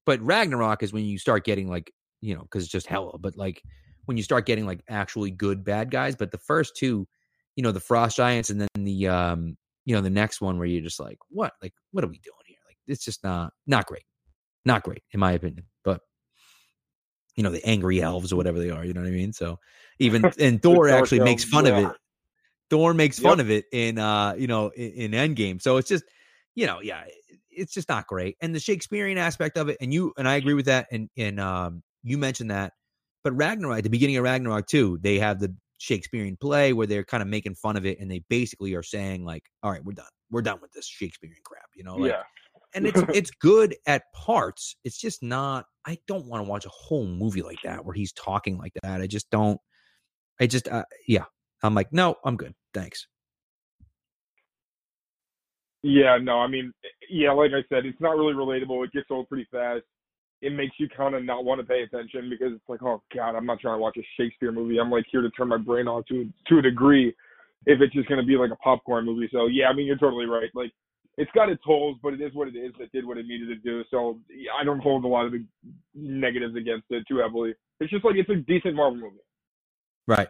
But 0.04 0.20
Ragnarok 0.20 0.82
is 0.82 0.92
when 0.92 1.06
you 1.06 1.18
start 1.18 1.46
getting 1.46 1.66
like, 1.66 1.90
you 2.20 2.34
know, 2.34 2.42
because 2.42 2.62
it's 2.62 2.70
just 2.70 2.86
Hela, 2.86 3.16
but 3.16 3.38
like 3.38 3.62
when 4.04 4.18
you 4.18 4.22
start 4.22 4.44
getting 4.44 4.66
like 4.66 4.82
actually 4.90 5.30
good 5.30 5.64
bad 5.64 5.90
guys. 5.90 6.14
But 6.14 6.30
the 6.30 6.36
first 6.36 6.76
two, 6.76 7.08
you 7.56 7.62
know, 7.62 7.72
the 7.72 7.80
Frost 7.80 8.18
Giants 8.18 8.50
and 8.50 8.60
then 8.60 8.68
the 8.84 9.08
um, 9.08 9.56
you 9.86 9.94
know, 9.94 10.02
the 10.02 10.10
next 10.10 10.42
one 10.42 10.58
where 10.58 10.66
you're 10.66 10.82
just 10.82 11.00
like, 11.00 11.16
what? 11.30 11.54
Like, 11.62 11.72
what 11.92 12.04
are 12.04 12.08
we 12.08 12.18
doing 12.18 12.36
here? 12.44 12.58
Like, 12.66 12.76
it's 12.86 13.02
just 13.02 13.24
not 13.24 13.54
not 13.66 13.86
great. 13.86 14.04
Not 14.66 14.82
great, 14.82 15.02
in 15.12 15.20
my 15.20 15.32
opinion. 15.32 15.64
But 15.84 16.02
you 17.34 17.42
know, 17.42 17.50
the 17.50 17.64
angry 17.66 18.02
elves 18.02 18.30
or 18.30 18.36
whatever 18.36 18.58
they 18.58 18.68
are, 18.68 18.84
you 18.84 18.92
know 18.92 19.00
what 19.00 19.08
I 19.08 19.12
mean? 19.12 19.32
So 19.32 19.58
even 20.00 20.22
and 20.38 20.62
Thor 20.62 20.90
actually 20.90 21.20
makes 21.20 21.44
fun 21.44 21.66
of 21.66 21.78
it. 21.78 21.90
Thor 22.74 22.92
makes 22.92 23.20
Yep. 23.20 23.30
fun 23.30 23.38
of 23.38 23.52
it 23.52 23.66
in 23.70 23.98
uh, 23.98 24.34
you 24.36 24.48
know, 24.48 24.70
in, 24.70 25.12
in 25.12 25.34
Endgame. 25.34 25.62
So 25.62 25.76
it's 25.76 25.88
just, 25.88 26.02
you 26.56 26.66
know, 26.66 26.80
yeah, 26.82 27.04
it's 27.52 27.72
just 27.72 27.88
not 27.88 28.08
great. 28.08 28.36
And 28.40 28.52
the 28.52 28.58
Shakespearean 28.58 29.16
aspect 29.16 29.56
of 29.56 29.68
it, 29.68 29.76
and 29.80 29.94
you 29.94 30.12
and 30.18 30.26
I 30.26 30.34
agree 30.34 30.54
with 30.54 30.66
that. 30.66 30.88
And 30.90 31.08
and 31.16 31.38
um, 31.38 31.84
you 32.02 32.18
mentioned 32.18 32.50
that, 32.50 32.72
but 33.22 33.32
Ragnarok, 33.36 33.78
at 33.78 33.84
the 33.84 33.90
beginning 33.90 34.16
of 34.16 34.24
Ragnarok 34.24 34.66
too, 34.66 34.98
they 35.02 35.20
have 35.20 35.38
the 35.38 35.54
Shakespearean 35.78 36.36
play 36.36 36.72
where 36.72 36.88
they're 36.88 37.04
kind 37.04 37.22
of 37.22 37.28
making 37.28 37.54
fun 37.54 37.76
of 37.76 37.86
it, 37.86 38.00
and 38.00 38.10
they 38.10 38.24
basically 38.28 38.74
are 38.74 38.82
saying 38.82 39.24
like, 39.24 39.44
"All 39.62 39.70
right, 39.70 39.84
we're 39.84 39.92
done. 39.92 40.06
We're 40.32 40.42
done 40.42 40.58
with 40.60 40.72
this 40.72 40.88
Shakespearean 40.88 41.42
crap," 41.44 41.66
you 41.76 41.84
know? 41.84 41.94
Like, 41.94 42.10
yeah. 42.10 42.22
and 42.74 42.88
it's 42.88 43.00
it's 43.14 43.30
good 43.30 43.76
at 43.86 44.02
parts. 44.16 44.74
It's 44.82 44.98
just 44.98 45.22
not. 45.22 45.66
I 45.86 45.98
don't 46.08 46.26
want 46.26 46.44
to 46.44 46.50
watch 46.50 46.66
a 46.66 46.70
whole 46.70 47.06
movie 47.06 47.42
like 47.42 47.62
that 47.62 47.84
where 47.84 47.94
he's 47.94 48.12
talking 48.14 48.58
like 48.58 48.72
that. 48.82 49.00
I 49.00 49.06
just 49.06 49.30
don't. 49.30 49.60
I 50.40 50.48
just 50.48 50.66
uh, 50.66 50.86
yeah. 51.06 51.26
I'm 51.62 51.74
like, 51.74 51.92
no, 51.92 52.16
I'm 52.24 52.36
good. 52.36 52.52
Thanks. 52.74 53.06
Yeah, 55.82 56.18
no, 56.20 56.40
I 56.40 56.46
mean, 56.48 56.72
yeah, 57.10 57.32
like 57.32 57.50
I 57.52 57.62
said, 57.68 57.84
it's 57.84 58.00
not 58.00 58.16
really 58.16 58.32
relatable. 58.32 58.84
It 58.84 58.92
gets 58.92 59.06
old 59.10 59.28
pretty 59.28 59.46
fast. 59.50 59.82
It 60.40 60.52
makes 60.52 60.74
you 60.78 60.88
kind 60.94 61.14
of 61.14 61.24
not 61.24 61.44
want 61.44 61.60
to 61.60 61.66
pay 61.66 61.82
attention 61.82 62.28
because 62.30 62.52
it's 62.52 62.68
like, 62.68 62.82
oh 62.82 63.02
god, 63.14 63.36
I'm 63.36 63.46
not 63.46 63.60
trying 63.60 63.74
to 63.74 63.82
watch 63.82 63.98
a 63.98 64.06
Shakespeare 64.18 64.50
movie. 64.50 64.78
I'm 64.78 64.90
like 64.90 65.04
here 65.10 65.22
to 65.22 65.30
turn 65.30 65.48
my 65.48 65.58
brain 65.58 65.86
off 65.86 66.06
to 66.06 66.26
to 66.48 66.58
a 66.58 66.62
degree. 66.62 67.14
If 67.66 67.80
it's 67.80 67.94
just 67.94 68.08
gonna 68.08 68.24
be 68.24 68.36
like 68.36 68.50
a 68.50 68.56
popcorn 68.56 69.04
movie, 69.04 69.28
so 69.30 69.46
yeah, 69.46 69.68
I 69.68 69.74
mean, 69.74 69.86
you're 69.86 69.98
totally 69.98 70.26
right. 70.26 70.50
Like, 70.54 70.72
it's 71.16 71.30
got 71.34 71.50
its 71.50 71.62
holes, 71.64 71.98
but 72.02 72.14
it 72.14 72.20
is 72.20 72.34
what 72.34 72.48
it 72.48 72.56
is. 72.56 72.72
It 72.80 72.90
did 72.92 73.06
what 73.06 73.18
it 73.18 73.26
needed 73.26 73.48
to 73.48 73.56
do. 73.56 73.84
So 73.90 74.18
yeah, 74.28 74.52
I 74.58 74.64
don't 74.64 74.80
hold 74.80 75.04
a 75.04 75.08
lot 75.08 75.26
of 75.26 75.32
the 75.32 75.44
negatives 75.94 76.56
against 76.56 76.86
it 76.90 77.04
too 77.06 77.18
heavily. 77.18 77.54
It's 77.80 77.90
just 77.90 78.04
like 78.06 78.16
it's 78.16 78.30
a 78.30 78.36
decent 78.36 78.74
Marvel 78.74 79.00
movie. 79.00 79.16
Right. 80.06 80.28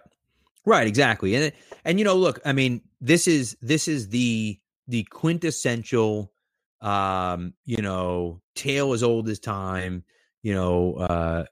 Right, 0.67 0.87
exactly. 0.87 1.35
And 1.35 1.53
and 1.85 1.99
you 1.99 2.05
know, 2.05 2.17
look, 2.17 2.41
I 2.45 2.53
mean, 2.53 2.81
this 3.01 3.29
is 3.29 3.57
this 3.61 3.89
is 3.89 4.09
the 4.09 4.59
the 4.89 5.05
quintessential 5.05 6.33
um, 6.81 7.55
you 7.65 7.79
know, 7.83 8.43
tale 8.55 8.93
as 8.93 9.03
old 9.03 9.29
as 9.29 9.39
time, 9.39 10.05
you 10.43 10.55
know, 10.55 10.95
uh 10.97 11.45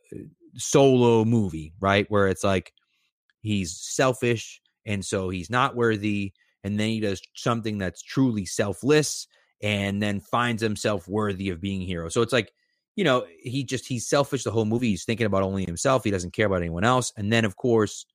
solo 0.56 1.24
movie, 1.24 1.74
right? 1.80 2.06
Where 2.10 2.28
it's 2.28 2.44
like 2.44 2.72
he's 3.42 3.76
selfish 3.78 4.60
and 4.86 5.04
so 5.04 5.28
he's 5.30 5.50
not 5.50 5.76
worthy 5.76 6.32
and 6.64 6.78
then 6.80 6.88
he 6.90 7.00
does 7.00 7.20
something 7.34 7.78
that's 7.78 8.02
truly 8.02 8.46
selfless 8.46 9.26
and 9.62 10.02
then 10.02 10.20
finds 10.20 10.62
himself 10.62 11.08
worthy 11.08 11.50
of 11.50 11.60
being 11.60 11.80
hero. 11.82 12.08
So 12.08 12.22
it's 12.22 12.32
like, 12.32 12.52
you 12.96 13.04
know, 13.04 13.26
he 13.42 13.64
just 13.64 13.86
he's 13.88 14.08
selfish 14.08 14.44
the 14.44 14.50
whole 14.52 14.64
movie. 14.66 14.90
He's 14.90 15.04
thinking 15.04 15.26
about 15.26 15.42
only 15.42 15.64
himself. 15.66 16.04
He 16.04 16.10
doesn't 16.10 16.32
care 16.34 16.46
about 16.46 16.56
anyone 16.62 16.84
else. 16.84 17.12
And 17.16 17.32
then 17.32 17.44
of 17.44 17.56
course, 17.56 18.06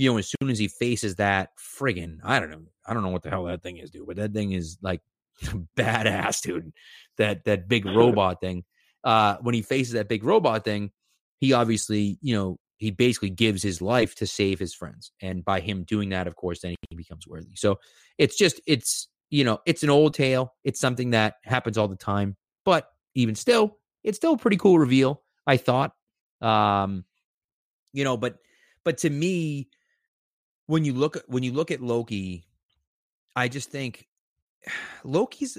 you 0.00 0.10
know, 0.10 0.16
as 0.16 0.32
soon 0.40 0.48
as 0.48 0.58
he 0.58 0.66
faces 0.66 1.16
that 1.16 1.50
friggin', 1.58 2.20
I 2.24 2.40
don't 2.40 2.50
know, 2.50 2.62
I 2.86 2.94
don't 2.94 3.02
know 3.02 3.10
what 3.10 3.22
the 3.22 3.28
hell 3.28 3.44
that 3.44 3.62
thing 3.62 3.76
is, 3.76 3.90
dude, 3.90 4.06
but 4.06 4.16
that 4.16 4.32
thing 4.32 4.52
is 4.52 4.78
like 4.80 5.02
badass, 5.76 6.40
dude. 6.40 6.72
That 7.18 7.44
that 7.44 7.68
big 7.68 7.84
robot 7.96 8.40
thing. 8.40 8.64
Uh 9.04 9.36
when 9.42 9.54
he 9.54 9.60
faces 9.60 9.92
that 9.92 10.08
big 10.08 10.24
robot 10.24 10.64
thing, 10.64 10.90
he 11.38 11.52
obviously, 11.52 12.18
you 12.22 12.34
know, 12.34 12.58
he 12.78 12.90
basically 12.90 13.28
gives 13.28 13.62
his 13.62 13.82
life 13.82 14.14
to 14.14 14.26
save 14.26 14.58
his 14.58 14.72
friends. 14.72 15.12
And 15.20 15.44
by 15.44 15.60
him 15.60 15.84
doing 15.84 16.08
that, 16.08 16.26
of 16.26 16.34
course, 16.34 16.60
then 16.60 16.76
he 16.88 16.96
becomes 16.96 17.28
worthy. 17.28 17.54
So 17.54 17.78
it's 18.16 18.38
just 18.38 18.58
it's 18.66 19.06
you 19.28 19.44
know, 19.44 19.58
it's 19.66 19.82
an 19.82 19.90
old 19.90 20.14
tale. 20.14 20.54
It's 20.64 20.80
something 20.80 21.10
that 21.10 21.34
happens 21.44 21.76
all 21.76 21.88
the 21.88 21.94
time. 21.94 22.38
But 22.64 22.88
even 23.14 23.34
still, 23.34 23.76
it's 24.02 24.16
still 24.16 24.32
a 24.32 24.38
pretty 24.38 24.56
cool 24.56 24.78
reveal, 24.78 25.20
I 25.46 25.58
thought. 25.58 25.92
Um, 26.40 27.04
you 27.92 28.04
know, 28.04 28.16
but 28.16 28.38
but 28.82 28.96
to 28.98 29.10
me, 29.10 29.68
when 30.70 30.84
you 30.84 30.94
look 30.94 31.18
when 31.26 31.42
you 31.42 31.52
look 31.52 31.70
at 31.70 31.82
Loki, 31.82 32.44
I 33.36 33.48
just 33.48 33.70
think 33.70 34.08
Loki's 35.04 35.58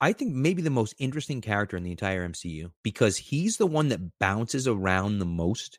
I 0.00 0.12
think 0.12 0.34
maybe 0.34 0.62
the 0.62 0.70
most 0.70 0.94
interesting 0.98 1.40
character 1.40 1.76
in 1.76 1.82
the 1.82 1.90
entire 1.90 2.22
MCU 2.22 2.70
because 2.82 3.16
he's 3.16 3.56
the 3.56 3.66
one 3.66 3.88
that 3.88 4.18
bounces 4.18 4.68
around 4.68 5.18
the 5.18 5.24
most. 5.26 5.78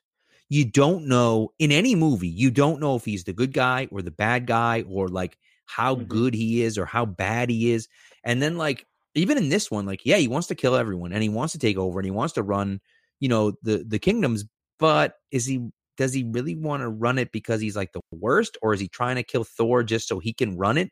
You 0.50 0.66
don't 0.66 1.08
know 1.08 1.52
in 1.60 1.72
any 1.72 1.94
movie, 1.96 2.28
you 2.28 2.50
don't 2.52 2.80
know 2.80 2.96
if 2.96 3.06
he's 3.06 3.26
the 3.26 3.34
good 3.34 3.54
guy 3.54 3.88
or 3.92 4.02
the 4.02 4.12
bad 4.12 4.48
guy 4.48 4.84
or 4.90 5.08
like 5.08 5.38
how 5.66 5.96
Mhm. 5.96 6.08
good 6.08 6.34
he 6.34 6.64
is 6.64 6.78
or 6.78 6.86
how 6.86 7.06
bad 7.06 7.50
he 7.50 7.72
is. 7.72 7.88
And 8.24 8.42
then 8.42 8.58
like 8.58 8.88
even 9.14 9.38
in 9.38 9.50
this 9.50 9.70
one, 9.70 9.86
like, 9.86 10.06
yeah, 10.06 10.18
he 10.18 10.28
wants 10.28 10.48
to 10.48 10.56
kill 10.56 10.76
everyone 10.76 11.12
and 11.12 11.22
he 11.24 11.30
wants 11.30 11.54
to 11.54 11.60
take 11.60 11.78
over 11.78 12.00
and 12.00 12.06
he 12.06 12.12
wants 12.12 12.34
to 12.36 12.44
run, 12.44 12.80
you 13.20 13.30
know, 13.30 13.54
the 13.64 13.84
the 13.88 14.00
kingdoms, 14.00 14.46
but 14.80 15.16
is 15.32 15.46
he 15.46 15.70
does 15.98 16.14
he 16.14 16.24
really 16.32 16.56
want 16.56 16.82
to 16.82 16.90
run 16.90 17.18
it 17.18 17.32
because 17.32 17.60
he's 17.62 17.76
like 17.76 17.92
the 17.94 18.02
worst 18.12 18.58
or 18.62 18.74
is 18.74 18.80
he 18.80 18.88
trying 18.88 19.16
to 19.16 19.24
kill 19.24 19.44
Thor 19.44 19.84
just 19.84 20.08
so 20.08 20.20
he 20.20 20.34
can 20.34 20.58
run 20.58 20.78
it? 20.78 20.92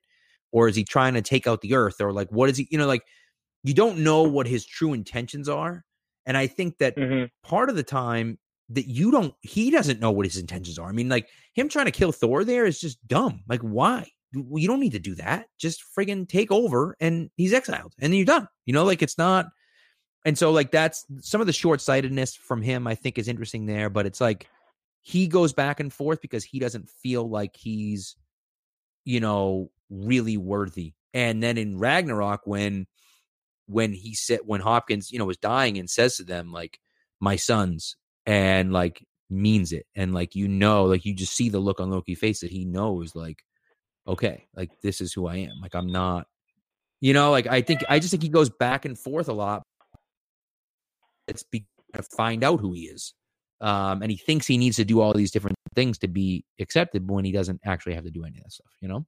Or 0.52 0.68
is 0.68 0.76
he 0.76 0.84
trying 0.84 1.14
to 1.16 1.22
take 1.22 1.48
out 1.48 1.62
the 1.62 1.76
earth? 1.76 2.02
Or 2.02 2.12
like 2.14 2.30
what 2.32 2.50
is 2.50 2.58
he, 2.58 2.68
you 2.72 2.78
know, 2.78 2.88
like 2.88 3.04
you 3.64 3.74
don't 3.74 4.00
know 4.00 4.24
what 4.24 4.48
his 4.48 4.66
true 4.66 4.94
intentions 4.94 5.50
are. 5.50 5.84
And 6.26 6.38
I 6.38 6.48
think 6.48 6.78
that 6.80 6.96
Mm-hmm. 6.98 7.26
part 7.48 7.70
of 7.70 7.76
the 7.76 7.84
time 7.84 8.40
that 8.70 8.88
you 8.88 9.12
don't 9.12 9.34
he 9.42 9.70
doesn't 9.70 10.00
know 10.00 10.12
what 10.12 10.26
his 10.26 10.38
intentions 10.38 10.80
are. 10.80 10.90
I 10.90 10.92
mean, 10.92 11.10
like 11.10 11.30
him 11.54 11.70
trying 11.70 11.86
to 11.86 11.92
kill 11.92 12.12
Thor 12.12 12.44
there 12.44 12.66
is 12.66 12.80
just 12.82 13.06
dumb. 13.08 13.44
Like, 13.48 13.62
why? 13.62 14.10
Well, 14.34 14.60
You 14.60 14.68
don't 14.68 14.80
need 14.80 14.94
to 14.94 15.00
do 15.00 15.16
that. 15.16 15.48
Just 15.60 15.84
friggin' 15.98 16.28
take 16.28 16.52
over 16.52 16.96
and 17.00 17.30
he's 17.38 17.54
exiled 17.54 17.94
and 18.00 18.12
then 18.12 18.18
you're 18.18 18.26
done. 18.26 18.48
You 18.66 18.74
know, 18.74 18.84
like 18.86 19.02
it's 19.02 19.18
not 19.18 19.48
and 20.26 20.38
so 20.38 20.52
like 20.52 20.72
that's 20.72 21.06
some 21.22 21.42
of 21.42 21.48
the 21.48 21.54
short-sightedness 21.54 22.36
from 22.36 22.62
him 22.62 22.88
I 22.88 22.96
think 22.96 23.18
is 23.18 23.28
interesting 23.28 23.66
there, 23.66 23.90
but 23.90 24.06
it's 24.06 24.22
like 24.22 24.48
he 25.08 25.28
goes 25.28 25.54
back 25.54 25.80
and 25.80 25.94
forth 25.94 26.20
because 26.20 26.44
he 26.44 26.58
doesn't 26.58 26.90
feel 26.90 27.30
like 27.30 27.56
he's 27.56 28.16
you 29.04 29.20
know 29.20 29.70
really 29.92 30.36
worthy. 30.36 30.94
And 31.14 31.44
then 31.44 31.60
in 31.60 31.78
Ragnarok 31.78 32.42
when 32.46 32.88
when 33.68 33.94
he 33.94 34.16
said 34.16 34.40
when 34.46 34.62
Hopkins, 34.62 35.12
you 35.12 35.20
know, 35.20 35.26
was 35.26 35.38
dying 35.38 35.78
and 35.78 35.88
says 35.88 36.18
to 36.18 36.24
them 36.24 36.52
like 36.52 36.80
my 37.20 37.36
sons 37.36 37.98
and 38.26 38.74
like 38.74 39.06
means 39.30 39.72
it 39.72 39.86
and 39.96 40.14
like 40.14 40.36
you 40.36 40.48
know 40.48 40.86
like 40.86 41.06
you 41.06 41.14
just 41.14 41.36
see 41.36 41.50
the 41.50 41.60
look 41.60 41.80
on 41.80 41.92
Loki's 41.92 42.18
face 42.18 42.40
that 42.40 42.52
he 42.52 42.66
knows 42.66 43.14
like 43.14 43.44
okay, 44.08 44.48
like 44.56 44.72
this 44.82 45.02
is 45.02 45.14
who 45.14 45.28
I 45.28 45.36
am. 45.36 45.62
Like 45.62 45.76
I'm 45.76 45.92
not 45.92 46.26
you 47.00 47.14
know, 47.14 47.30
like 47.30 47.46
I 47.46 47.62
think 47.62 47.82
I 47.88 48.00
just 48.00 48.10
think 48.10 48.24
he 48.24 48.30
goes 48.30 48.50
back 48.50 48.86
and 48.86 48.98
forth 48.98 49.30
a 49.30 49.34
lot. 49.34 49.62
It's 51.28 51.44
be 51.44 51.68
to 51.94 52.02
find 52.02 52.44
out 52.44 52.60
who 52.60 52.74
he 52.74 52.86
is. 52.86 53.14
Um 53.66 54.02
and 54.04 54.12
he 54.12 54.18
thinks 54.18 54.46
he 54.48 54.58
needs 54.58 54.78
to 54.78 54.86
do 54.86 55.02
all 55.02 55.14
these 55.14 55.32
different 55.32 55.58
things 55.74 55.98
to 56.00 56.08
be 56.08 56.46
accepted 56.60 57.10
when 57.10 57.26
he 57.26 57.32
doesn't 57.32 57.60
actually 57.66 57.96
have 57.96 58.06
to 58.06 58.12
do 58.12 58.24
any 58.24 58.38
of 58.38 58.44
that 58.44 58.52
stuff, 58.52 58.74
you 58.82 58.88
know? 58.88 59.06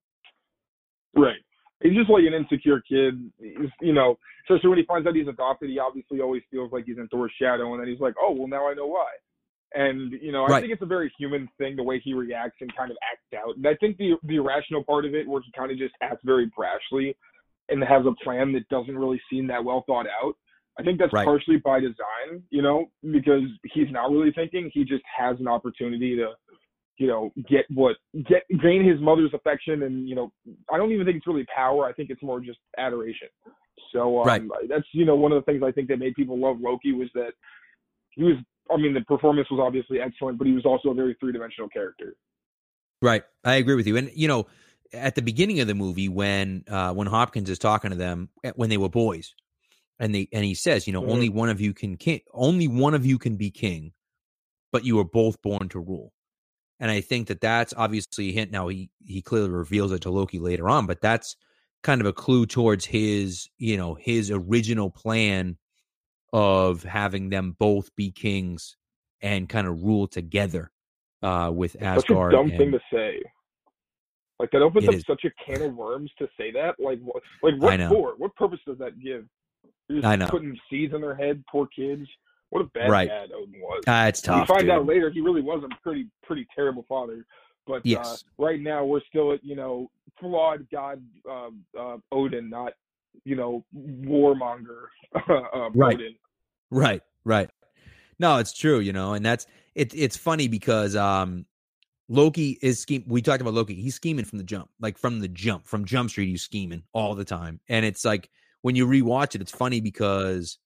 Right. 1.15 1.41
He's 1.81 1.93
just 1.93 2.09
like 2.09 2.23
an 2.25 2.33
insecure 2.33 2.81
kid. 2.81 3.13
He's, 3.39 3.69
you 3.81 3.93
know, 3.93 4.17
especially 4.43 4.69
when 4.69 4.79
he 4.79 4.85
finds 4.85 5.07
out 5.07 5.15
he's 5.15 5.27
adopted, 5.27 5.69
he 5.69 5.79
obviously 5.79 6.21
always 6.21 6.41
feels 6.49 6.71
like 6.71 6.85
he's 6.85 6.97
in 6.97 7.07
Thor's 7.09 7.31
shadow, 7.39 7.73
and 7.73 7.81
then 7.81 7.87
he's 7.87 7.99
like, 7.99 8.15
oh, 8.21 8.31
well, 8.31 8.47
now 8.47 8.67
I 8.67 8.73
know 8.73 8.87
why. 8.87 9.07
And 9.75 10.11
you 10.21 10.31
know, 10.31 10.45
I 10.45 10.49
Right. 10.49 10.61
think 10.61 10.73
it's 10.73 10.81
a 10.81 10.85
very 10.97 11.11
human 11.19 11.47
thing 11.57 11.75
the 11.75 11.83
way 11.83 11.99
he 12.03 12.13
reacts 12.13 12.57
and 12.61 12.75
kind 12.75 12.89
of 12.89 12.97
acts 13.11 13.29
out. 13.41 13.57
And 13.57 13.67
I 13.67 13.75
think 13.75 13.97
the 13.97 14.15
the 14.23 14.37
irrational 14.37 14.83
part 14.83 15.05
of 15.05 15.13
it, 15.13 15.27
where 15.27 15.41
he 15.41 15.51
kind 15.51 15.71
of 15.71 15.77
just 15.77 15.93
acts 16.01 16.23
very 16.23 16.49
brashly 16.57 17.15
and 17.69 17.83
has 17.83 18.05
a 18.05 18.23
plan 18.23 18.53
that 18.53 18.67
doesn't 18.69 18.97
really 18.97 19.21
seem 19.29 19.45
that 19.47 19.63
well 19.63 19.83
thought 19.85 20.07
out. 20.23 20.35
I 20.79 20.83
think 20.83 20.99
that's 20.99 21.13
Right. 21.13 21.25
partially 21.25 21.57
by 21.57 21.79
design, 21.79 22.43
you 22.49 22.61
know, 22.61 22.85
because 23.11 23.43
he's 23.73 23.89
not 23.91 24.11
really 24.11 24.31
thinking. 24.31 24.69
He 24.73 24.83
just 24.85 25.03
has 25.17 25.39
an 25.39 25.47
opportunity 25.47 26.15
to 26.15 26.33
you 26.99 27.07
know, 27.07 27.31
get 27.47 27.65
what 27.69 27.95
get 28.27 28.43
gain 28.61 28.83
his 28.83 28.99
mother's 28.99 29.31
affection, 29.33 29.83
and 29.83 30.09
you 30.09 30.15
know, 30.15 30.31
I 30.71 30.77
don't 30.77 30.91
even 30.91 31.05
think 31.05 31.17
it's 31.17 31.27
really 31.27 31.45
power. 31.55 31.85
I 31.85 31.93
think 31.93 32.09
it's 32.09 32.23
more 32.23 32.39
just 32.39 32.57
adoration. 32.77 33.27
So 33.93 34.21
um, 34.21 34.27
Right. 34.27 34.41
that's 34.67 34.87
you 34.93 35.05
know 35.05 35.15
one 35.15 35.31
of 35.31 35.35
the 35.43 35.45
things 35.51 35.61
I 35.63 35.71
think 35.71 35.87
that 35.89 35.99
made 35.99 36.15
people 36.15 36.39
love 36.39 36.57
Loki 36.59 36.93
was 36.93 37.09
that 37.13 37.33
he 38.11 38.23
was. 38.23 38.35
I 38.69 38.77
mean, 38.77 38.93
the 38.93 39.01
performance 39.01 39.47
was 39.49 39.61
obviously 39.63 40.01
excellent, 40.01 40.37
but 40.37 40.47
he 40.47 40.53
was 40.53 40.65
also 40.65 40.89
a 40.89 40.93
very 40.93 41.15
three 41.19 41.31
dimensional 41.31 41.69
character. 41.69 42.15
Right. 43.01 43.23
I 43.45 43.55
agree 43.55 43.75
with 43.75 43.87
you. 43.87 43.95
And 43.95 44.11
you 44.13 44.27
know, 44.27 44.47
at 44.91 45.15
the 45.15 45.21
beginning 45.21 45.59
of 45.59 45.67
the 45.67 45.75
movie 45.75 46.09
when 46.09 46.63
uh, 46.67 46.93
when 46.93 47.07
Hopkins 47.07 47.49
is 47.49 47.59
talking 47.59 47.91
to 47.91 47.95
them 47.95 48.29
eh, 48.43 48.51
when 48.55 48.69
they 48.69 48.77
were 48.77 48.89
boys, 48.89 49.35
and 49.99 50.13
they 50.13 50.27
and 50.31 50.45
he 50.45 50.53
says, 50.53 50.87
you 50.87 50.93
know, 50.93 51.01
Mhm. 51.01 51.11
only 51.11 51.29
one 51.29 51.49
of 51.49 51.59
you 51.61 51.73
can 51.73 51.97
king, 51.97 52.21
only 52.33 52.67
one 52.67 52.93
of 52.93 53.05
you 53.05 53.17
can 53.17 53.35
be 53.35 53.49
king, 53.51 53.93
but 54.71 54.83
you 54.85 54.99
are 54.99 55.03
both 55.05 55.41
born 55.41 55.69
to 55.69 55.79
rule. 55.79 56.13
And 56.79 56.91
I 56.91 57.01
think 57.01 57.27
that 57.29 57.41
that's 57.41 57.73
obviously 57.75 58.29
a 58.29 58.33
hint. 58.33 58.51
Now 58.51 58.67
he 58.67 58.89
he 59.03 59.21
clearly 59.21 59.49
reveals 59.49 59.91
it 59.91 60.01
to 60.01 60.11
Loki 60.11 60.39
later 60.39 60.69
on, 60.69 60.85
but 60.85 61.01
that's 61.01 61.35
kind 61.83 62.01
of 62.01 62.07
a 62.07 62.13
clue 62.13 62.45
towards 62.45 62.85
his 62.85 63.47
you 63.57 63.77
know 63.77 63.95
his 63.95 64.29
original 64.31 64.89
plan 64.91 65.57
of 66.33 66.83
having 66.83 67.29
them 67.29 67.55
both 67.57 67.95
be 67.95 68.11
kings 68.11 68.75
and 69.21 69.47
kind 69.49 69.65
of 69.67 69.81
rule 69.83 70.07
together 70.07 70.71
uh 71.23 71.49
with 71.53 71.71
Such 71.73 71.81
Asgard. 71.81 72.33
a 72.33 72.37
dumb 72.37 72.49
thing 72.51 72.71
to 72.71 72.79
say. 72.93 73.21
Like 74.39 74.51
that 74.51 74.61
opens 74.61 74.87
up 74.87 74.93
is. 74.93 75.03
such 75.07 75.23
a 75.25 75.31
can 75.43 75.63
of 75.63 75.75
worms 75.75 76.11
to 76.19 76.27
say 76.37 76.51
that. 76.51 76.75
Like, 76.79 76.99
like 77.41 77.55
what 77.59 77.79
for? 77.89 78.13
What 78.17 78.35
purpose 78.35 78.59
does 78.67 78.77
that 78.77 78.99
give? 78.99 79.25
Just 79.89 80.05
I 80.05 80.15
know. 80.15 80.27
putting 80.27 80.57
seeds 80.69 80.93
in 80.93 81.01
their 81.01 81.15
head, 81.15 81.43
poor 81.49 81.67
kids. 81.67 82.07
What 82.49 82.61
a 82.61 82.65
bad 82.65 82.89
Right. 82.89 83.07
dad 83.09 83.31
Odin 83.33 83.59
was. 83.59 83.83
Ah, 83.87 84.07
it's 84.07 84.21
tough. 84.21 84.47
You 84.47 84.53
find 84.55 84.61
dude. 84.67 84.71
out 84.71 84.85
later 84.85 85.09
he 85.09 85.21
really 85.21 85.41
was 85.41 85.63
a 85.63 85.81
pretty 85.83 86.07
pretty 86.23 86.45
terrible 86.55 86.85
father. 86.87 87.25
But 87.65 87.77
uh, 87.77 87.81
Yes. 87.83 88.23
right 88.37 88.59
now 88.61 88.85
we're 88.85 89.01
still 89.09 89.33
at 89.33 89.43
you 89.43 89.55
know 89.55 89.89
flawed 90.19 90.65
God 90.71 91.03
uh, 91.29 91.49
uh, 91.77 91.97
Odin, 92.11 92.49
not 92.49 92.73
you 93.25 93.35
know 93.35 93.65
warmonger 93.75 94.85
uh, 95.15 95.69
Right. 95.73 95.95
Odin. 95.95 96.15
Right, 96.69 97.01
right. 97.23 97.49
No, 98.19 98.37
it's 98.37 98.51
true, 98.53 98.79
you 98.79 98.93
know, 98.93 99.13
and 99.13 99.25
that's 99.25 99.45
it. 99.75 99.93
It's 99.93 100.17
funny 100.17 100.47
because 100.47 100.95
um, 100.95 101.45
Loki 102.09 102.57
is 102.61 102.79
scheme. 102.79 103.03
We 103.07 103.21
talked 103.21 103.41
about 103.41 103.53
Loki. 103.53 103.75
He's 103.75 103.95
scheming 103.95 104.25
from 104.25 104.37
the 104.37 104.43
jump, 104.43 104.69
like 104.79 104.97
from 104.97 105.19
the 105.19 105.27
jump, 105.27 105.67
from 105.67 105.85
Jump 105.85 106.09
Street. 106.09 106.27
He's 106.27 106.41
scheming 106.43 106.83
all 106.93 107.13
the 107.15 107.25
time, 107.25 107.59
and 107.69 107.85
it's 107.85 108.03
like 108.03 108.29
when 108.61 108.75
you 108.75 108.87
rewatch 108.87 109.35
it, 109.35 109.41
it's 109.41 109.51
funny 109.51 109.81
because 109.81 110.57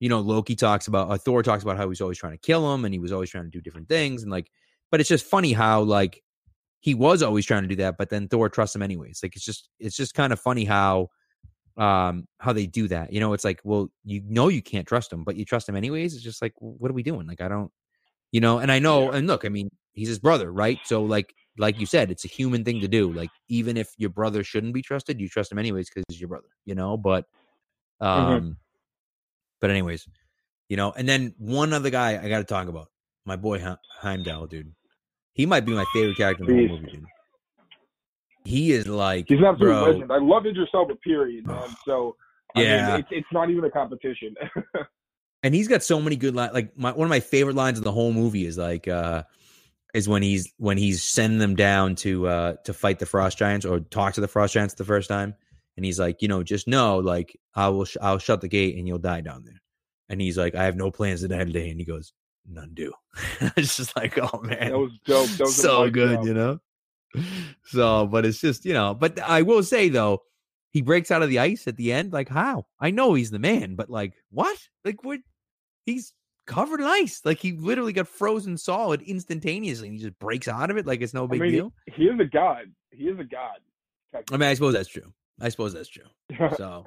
you 0.00 0.08
know 0.08 0.20
Loki 0.20 0.56
talks 0.56 0.86
about 0.86 1.10
uh, 1.10 1.18
Thor 1.18 1.42
talks 1.42 1.62
about 1.62 1.76
how 1.76 1.88
he's 1.88 2.00
always 2.00 2.18
trying 2.18 2.32
to 2.32 2.38
kill 2.38 2.72
him, 2.74 2.84
and 2.84 2.94
he 2.94 3.00
was 3.00 3.12
always 3.12 3.30
trying 3.30 3.44
to 3.44 3.50
do 3.50 3.60
different 3.60 3.88
things, 3.88 4.22
and 4.22 4.30
like, 4.32 4.50
but 4.90 5.00
it's 5.00 5.08
just 5.08 5.24
funny 5.24 5.52
how 5.52 5.82
like 5.82 6.22
he 6.80 6.94
was 6.94 7.22
always 7.22 7.46
trying 7.46 7.62
to 7.62 7.68
do 7.68 7.76
that, 7.76 7.96
but 7.96 8.10
then 8.10 8.28
Thor 8.28 8.50
trusts 8.50 8.76
him 8.76 8.82
anyways. 8.82 9.20
Like 9.22 9.36
it's 9.36 9.44
just 9.44 9.70
it's 9.80 9.96
just 9.96 10.12
kind 10.14 10.32
of 10.34 10.38
funny 10.40 10.64
how 10.66 11.08
um 11.78 12.28
how 12.38 12.52
they 12.52 12.66
do 12.66 12.88
that. 12.88 13.12
You 13.12 13.20
know 13.20 13.32
it's 13.32 13.44
like 13.44 13.60
well 13.64 13.88
you 14.04 14.22
know 14.26 14.48
you 14.48 14.60
can't 14.60 14.86
trust 14.86 15.12
him 15.12 15.24
but 15.24 15.36
you 15.36 15.46
trust 15.46 15.68
him 15.68 15.76
anyways? 15.76 16.14
It's 16.14 16.22
just 16.22 16.42
like 16.42 16.52
what 16.58 16.90
are 16.90 16.94
we 16.94 17.02
doing? 17.02 17.26
Like 17.26 17.40
i 17.40 17.48
don't 17.48 17.70
you 18.32 18.40
know 18.40 18.58
and 18.58 18.70
i 18.70 18.80
know 18.80 19.12
and 19.12 19.26
look 19.26 19.44
i 19.44 19.48
mean 19.48 19.70
he's 19.92 20.08
his 20.08 20.18
brother 20.18 20.52
right? 20.52 20.78
So 20.84 21.04
like 21.04 21.34
like 21.58 21.78
you 21.78 21.86
said 21.86 22.10
it's 22.10 22.24
a 22.24 22.28
human 22.28 22.64
thing 22.64 22.80
to 22.80 22.88
do 22.88 23.12
like 23.12 23.30
even 23.48 23.76
if 23.76 23.92
your 23.96 24.10
brother 24.10 24.42
shouldn't 24.42 24.74
be 24.74 24.82
trusted 24.82 25.20
you 25.20 25.28
trust 25.28 25.52
him 25.52 25.58
anyways 25.58 25.88
because 25.88 26.04
he's 26.08 26.20
your 26.20 26.28
brother 26.28 26.48
you 26.64 26.74
know 26.74 26.96
but 26.96 27.24
um 28.00 28.56
but 29.60 29.70
anyways 29.70 30.06
you 30.68 30.76
know 30.76 30.92
and 30.96 31.08
then 31.08 31.34
one 31.38 31.72
other 31.72 31.90
guy 31.90 32.20
i 32.22 32.28
gotta 32.28 32.44
talk 32.44 32.68
about 32.68 32.88
my 33.24 33.36
boy 33.36 33.62
heimdall 34.00 34.46
dude 34.46 34.72
he 35.34 35.46
might 35.46 35.64
be 35.64 35.72
my 35.72 35.84
favorite 35.92 36.16
character 36.16 36.44
in 36.44 36.50
the 36.50 36.68
whole 36.68 36.78
movie 36.78 36.90
dude 36.92 37.06
he 38.44 38.72
is 38.72 38.86
like 38.86 39.26
He's 39.28 39.38
an 39.38 39.46
absolute 39.46 39.80
bro, 39.80 39.92
legend. 39.92 40.12
I 40.12 40.18
love 40.18 40.44
Idris 40.44 40.68
Elba, 40.74 40.96
period, 40.96 41.46
man. 41.46 41.74
So 41.86 42.14
I 42.54 42.62
Yeah. 42.62 42.88
mean, 42.88 42.98
it's, 43.00 43.08
it's 43.10 43.26
not 43.32 43.48
even 43.50 43.64
a 43.64 43.70
competition. 43.70 44.34
and 45.42 45.54
he's 45.54 45.68
got 45.68 45.82
so 45.82 46.00
many 46.00 46.16
good 46.16 46.34
lines. 46.34 46.52
Like 46.52 46.76
my 46.76 46.92
one 46.92 47.06
of 47.06 47.10
my 47.10 47.20
favorite 47.20 47.56
lines 47.56 47.78
in 47.78 47.84
the 47.84 47.92
whole 47.92 48.12
movie 48.12 48.46
is 48.46 48.58
like 48.58 48.86
uh 48.88 49.22
is 49.94 50.08
when 50.08 50.22
he's 50.22 50.52
when 50.58 50.76
he's 50.76 51.02
sending 51.02 51.38
them 51.38 51.54
down 51.54 51.94
to 51.94 52.26
uh 52.26 52.54
to 52.64 52.74
fight 52.74 52.98
the 52.98 53.06
frost 53.06 53.38
giants 53.38 53.64
or 53.64 53.80
talk 53.80 54.12
to 54.14 54.20
the 54.20 54.28
frost 54.28 54.52
giants 54.52 54.74
the 54.74 54.84
first 54.84 55.08
time, 55.08 55.34
and 55.76 55.86
he's 55.86 55.98
like, 55.98 56.20
you 56.20 56.28
know, 56.28 56.42
just 56.42 56.68
know 56.68 56.98
like 56.98 57.38
I 57.54 57.68
will 57.68 57.84
sh- 57.86 57.96
I'll 58.02 58.18
shut 58.18 58.40
the 58.40 58.48
gate 58.48 58.76
and 58.76 58.86
you'll 58.86 58.98
die 58.98 59.22
down 59.22 59.44
there. 59.44 59.62
And 60.10 60.20
he's 60.20 60.36
like, 60.36 60.54
I 60.54 60.64
have 60.64 60.76
no 60.76 60.90
plans 60.90 61.22
to 61.22 61.28
die 61.28 61.44
today, 61.44 61.70
and 61.70 61.80
he 61.80 61.86
goes, 61.86 62.12
none 62.46 62.70
do. 62.74 62.92
it's 63.56 63.76
just 63.76 63.96
like, 63.96 64.18
oh 64.18 64.40
man, 64.42 64.70
that 64.70 64.78
was 64.78 64.98
dope. 65.06 65.28
That 65.28 65.44
was 65.44 65.56
so 65.56 65.88
good, 65.88 66.14
drop. 66.14 66.26
you 66.26 66.34
know. 66.34 66.60
So, 67.66 68.06
but 68.06 68.26
it's 68.26 68.40
just 68.40 68.64
you 68.64 68.72
know. 68.72 68.94
But 68.94 69.20
I 69.20 69.42
will 69.42 69.62
say 69.62 69.88
though, 69.88 70.22
he 70.70 70.82
breaks 70.82 71.10
out 71.10 71.22
of 71.22 71.28
the 71.28 71.38
ice 71.38 71.68
at 71.68 71.76
the 71.76 71.92
end. 71.92 72.12
Like 72.12 72.28
how? 72.28 72.66
I 72.80 72.90
know 72.90 73.14
he's 73.14 73.30
the 73.30 73.38
man, 73.38 73.76
but 73.76 73.88
like 73.88 74.14
what? 74.30 74.58
Like 74.84 75.04
what? 75.04 75.20
He's 75.86 76.12
covered 76.46 76.80
in 76.80 76.86
ice. 76.86 77.20
Like 77.24 77.38
he 77.38 77.52
literally 77.52 77.92
got 77.92 78.08
frozen 78.08 78.56
solid 78.56 79.02
instantaneously, 79.02 79.88
and 79.88 79.96
he 79.96 80.02
just 80.02 80.18
breaks 80.18 80.48
out 80.48 80.70
of 80.70 80.76
it 80.76 80.86
like 80.86 81.00
it's 81.00 81.14
no 81.14 81.24
I 81.24 81.28
big 81.28 81.40
mean, 81.40 81.50
deal. 81.52 81.72
he 81.94 82.04
is 82.04 82.18
a 82.20 82.24
god. 82.24 82.66
He 82.90 83.04
is 83.04 83.18
a 83.18 83.24
god. 83.24 83.58
I 84.30 84.36
mean, 84.36 84.48
I 84.48 84.54
suppose 84.54 84.74
that's 84.74 84.88
true. 84.88 85.12
I 85.40 85.48
suppose 85.48 85.72
that's 85.72 85.88
true. 85.88 86.04
So, 86.56 86.86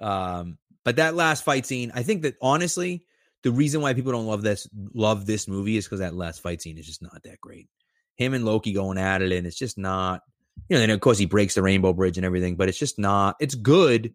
um, 0.00 0.58
but 0.84 0.96
that 0.96 1.14
last 1.14 1.44
fight 1.44 1.66
scene, 1.66 1.90
I 1.94 2.02
think 2.02 2.22
that 2.22 2.36
honestly, 2.40 3.04
the 3.42 3.50
reason 3.50 3.80
why 3.80 3.94
people 3.94 4.12
don't 4.12 4.26
love 4.26 4.42
this 4.42 4.68
love 4.94 5.26
this 5.26 5.48
movie 5.48 5.76
is 5.76 5.84
because 5.84 6.00
that 6.00 6.14
last 6.14 6.42
fight 6.42 6.60
scene 6.62 6.78
is 6.78 6.86
just 6.86 7.02
not 7.02 7.22
that 7.24 7.40
great. 7.40 7.68
Him 8.16 8.34
and 8.34 8.44
Loki 8.44 8.72
going 8.72 8.98
at 8.98 9.22
it, 9.22 9.32
and 9.32 9.46
it's 9.46 9.58
just 9.58 9.78
not. 9.78 10.22
You 10.68 10.76
know, 10.76 10.82
and 10.82 10.92
of 10.92 11.00
course 11.00 11.18
he 11.18 11.26
breaks 11.26 11.54
the 11.54 11.62
Rainbow 11.62 11.92
Bridge 11.92 12.16
and 12.16 12.26
everything, 12.26 12.56
but 12.56 12.68
it's 12.68 12.78
just 12.78 12.98
not. 12.98 13.36
It's 13.40 13.54
good. 13.54 14.14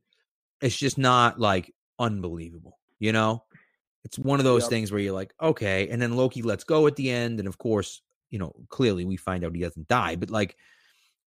It's 0.61 0.75
just 0.75 0.97
not 0.97 1.39
like 1.39 1.73
unbelievable. 1.99 2.79
You 2.99 3.11
know, 3.13 3.43
it's 4.03 4.19
one 4.19 4.39
of 4.39 4.43
those 4.43 4.63
Yep. 4.63 4.69
things 4.69 4.91
where 4.91 5.01
you're 5.01 5.13
like, 5.13 5.33
okay, 5.41 5.87
and 5.89 6.01
then 6.01 6.15
Loki 6.15 6.41
lets 6.41 6.63
go 6.63 6.87
at 6.87 6.95
the 6.95 7.09
end, 7.09 7.39
and 7.39 7.47
of 7.47 7.57
course, 7.57 8.01
you 8.29 8.39
know, 8.39 8.53
clearly 8.69 9.05
we 9.05 9.15
find 9.15 9.43
out 9.43 9.55
he 9.55 9.61
doesn't 9.61 9.87
die, 9.87 10.15
but 10.15 10.29
like 10.29 10.57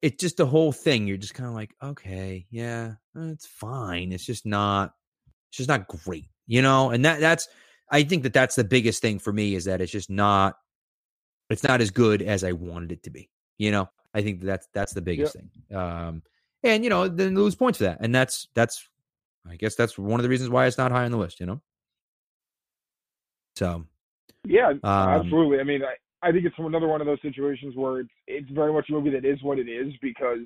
it's 0.02 0.22
just 0.22 0.38
the 0.38 0.46
whole 0.46 0.72
thing. 0.72 1.08
You're 1.08 1.18
just 1.18 1.34
kind 1.34 1.48
of 1.48 1.56
like, 1.56 1.74
okay, 1.82 2.46
yeah, 2.50 2.94
uh, 3.18 3.32
it's 3.32 3.48
fine. 3.48 4.12
It's 4.12 4.26
just 4.26 4.46
not, 4.46 4.94
it's 5.50 5.58
just 5.58 5.70
not 5.70 5.88
great, 5.88 6.26
you 6.48 6.62
know. 6.62 6.90
And 6.90 7.06
that 7.06 7.20
that's, 7.20 7.48
I 7.90 8.04
think 8.04 8.24
that 8.24 8.34
that's 8.34 8.56
the 8.56 8.64
biggest 8.64 9.02
thing 9.02 9.20
for 9.20 9.32
me 9.32 9.56
is 9.56 9.66
that 9.66 9.82
it's 9.82 9.92
just 9.92 10.10
not, 10.10 10.58
it's 11.50 11.64
not 11.64 11.82
as 11.82 11.92
good 11.92 12.22
as 12.22 12.44
I 12.44 12.52
wanted 12.52 12.92
it 12.92 13.04
to 13.04 13.10
be. 13.10 13.30
You 13.58 13.72
know, 13.72 13.90
I 14.14 14.22
think 14.22 14.42
that 14.42 14.48
that's 14.48 14.68
that's 14.74 14.94
the 14.94 15.02
biggest 15.02 15.34
thing. 15.34 15.50
Um, 15.76 16.24
and 16.64 16.84
you 16.84 16.90
know, 16.90 17.08
then 17.08 17.36
lose 17.36 17.56
points 17.56 17.78
for 17.78 17.86
that, 17.86 18.00
and 18.02 18.14
that's 18.14 18.48
that's, 18.54 18.90
I 19.48 19.56
guess 19.56 19.76
that's 19.76 19.98
one 19.98 20.20
of 20.20 20.24
the 20.24 20.30
reasons 20.30 20.50
why 20.50 20.66
it's 20.66 20.78
not 20.78 20.92
high 20.92 21.06
on 21.06 21.12
the 21.12 21.18
list. 21.18 21.40
You 21.40 21.46
know. 21.46 21.62
So 23.56 23.86
yeah, 24.46 24.70
Um, 24.70 24.82
absolutely. 24.84 25.60
I 25.60 25.64
mean, 25.64 25.82
I, 25.84 26.28
I 26.28 26.32
think 26.32 26.46
it's 26.46 26.56
another 26.58 26.88
one 26.88 27.02
of 27.02 27.08
those 27.08 27.22
situations 27.22 27.76
where 27.76 28.00
it's 28.00 28.10
it's 28.28 28.50
very 28.52 28.74
much 28.74 28.88
a 28.90 28.94
movie 28.94 29.12
that 29.12 29.26
is 29.26 29.42
what 29.44 29.60
it 29.60 29.68
is 29.68 29.94
because 30.02 30.40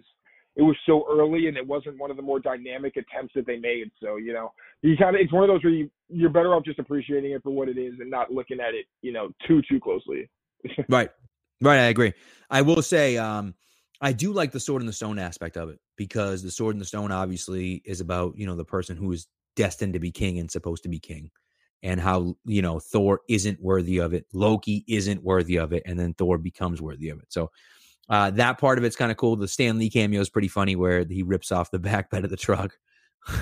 it 0.55 0.61
was 0.61 0.75
so 0.85 1.05
early 1.09 1.47
and 1.47 1.57
it 1.57 1.65
wasn't 1.65 1.97
one 1.97 2.11
of 2.11 2.17
the 2.17 2.23
more 2.23 2.39
dynamic 2.39 2.97
attempts 2.97 3.33
that 3.35 3.45
they 3.45 3.57
made. 3.57 3.91
So 4.01 4.17
you 4.17 4.33
know, 4.33 4.51
you 4.81 4.95
kind 4.97 5.15
of 5.15 5.21
it's 5.21 5.33
one 5.33 5.43
of 5.43 5.49
those 5.49 5.63
where 5.63 5.73
you 5.73 5.89
you're 6.09 6.29
better 6.29 6.53
off 6.53 6.65
just 6.65 6.79
appreciating 6.79 7.31
it 7.31 7.43
for 7.43 7.51
what 7.51 7.69
it 7.69 7.77
is 7.77 7.93
and 7.99 8.09
not 8.09 8.31
looking 8.31 8.59
at 8.59 8.73
it, 8.73 8.85
you 9.01 9.11
know, 9.11 9.29
too 9.47 9.61
too 9.69 9.79
closely. 9.79 10.29
Right. 10.89 11.09
Right. 11.61 11.79
I 11.79 11.87
agree. 11.87 12.13
I 12.49 12.61
will 12.61 12.81
say, 12.81 13.17
um, 13.17 13.53
I 14.01 14.13
do 14.13 14.31
like 14.31 14.51
the 14.51 14.59
sword 14.59 14.81
and 14.81 14.87
the 14.87 14.93
stone 14.93 15.19
aspect 15.19 15.57
of 15.57 15.69
it 15.69 15.79
because 15.97 16.41
the 16.41 16.51
sword 16.51 16.75
and 16.75 16.81
the 16.81 16.85
stone 16.85 17.11
obviously 17.11 17.81
is 17.85 17.99
about, 17.99 18.37
you 18.37 18.45
know, 18.45 18.55
the 18.55 18.65
person 18.65 18.95
who 18.95 19.11
is 19.11 19.27
destined 19.55 19.93
to 19.93 19.99
be 19.99 20.11
king 20.11 20.39
and 20.39 20.49
supposed 20.49 20.83
to 20.83 20.89
be 20.89 20.99
king 20.99 21.31
and 21.81 21.99
how, 21.99 22.35
you 22.45 22.61
know, 22.61 22.79
Thor 22.79 23.21
isn't 23.29 23.61
worthy 23.61 23.99
of 23.99 24.13
it. 24.13 24.25
Loki 24.33 24.83
isn't 24.87 25.23
worthy 25.23 25.57
of 25.57 25.71
it. 25.73 25.83
And 25.85 25.97
then 25.97 26.13
Thor 26.13 26.37
becomes 26.37 26.81
worthy 26.81 27.09
of 27.09 27.19
it. 27.19 27.27
So, 27.29 27.51
uh, 28.09 28.31
that 28.31 28.57
part 28.57 28.77
of 28.77 28.83
it's 28.83 28.95
kind 28.95 29.11
of 29.11 29.17
cool. 29.17 29.35
The 29.35 29.47
Stan 29.47 29.77
Lee 29.77 29.89
cameo 29.89 30.19
is 30.19 30.29
pretty 30.29 30.47
funny 30.47 30.75
where 30.75 31.05
he 31.07 31.23
rips 31.23 31.51
off 31.51 31.71
the 31.71 31.79
back 31.79 32.09
bed 32.09 32.23
of 32.23 32.29
the 32.29 32.37
truck. 32.37 32.77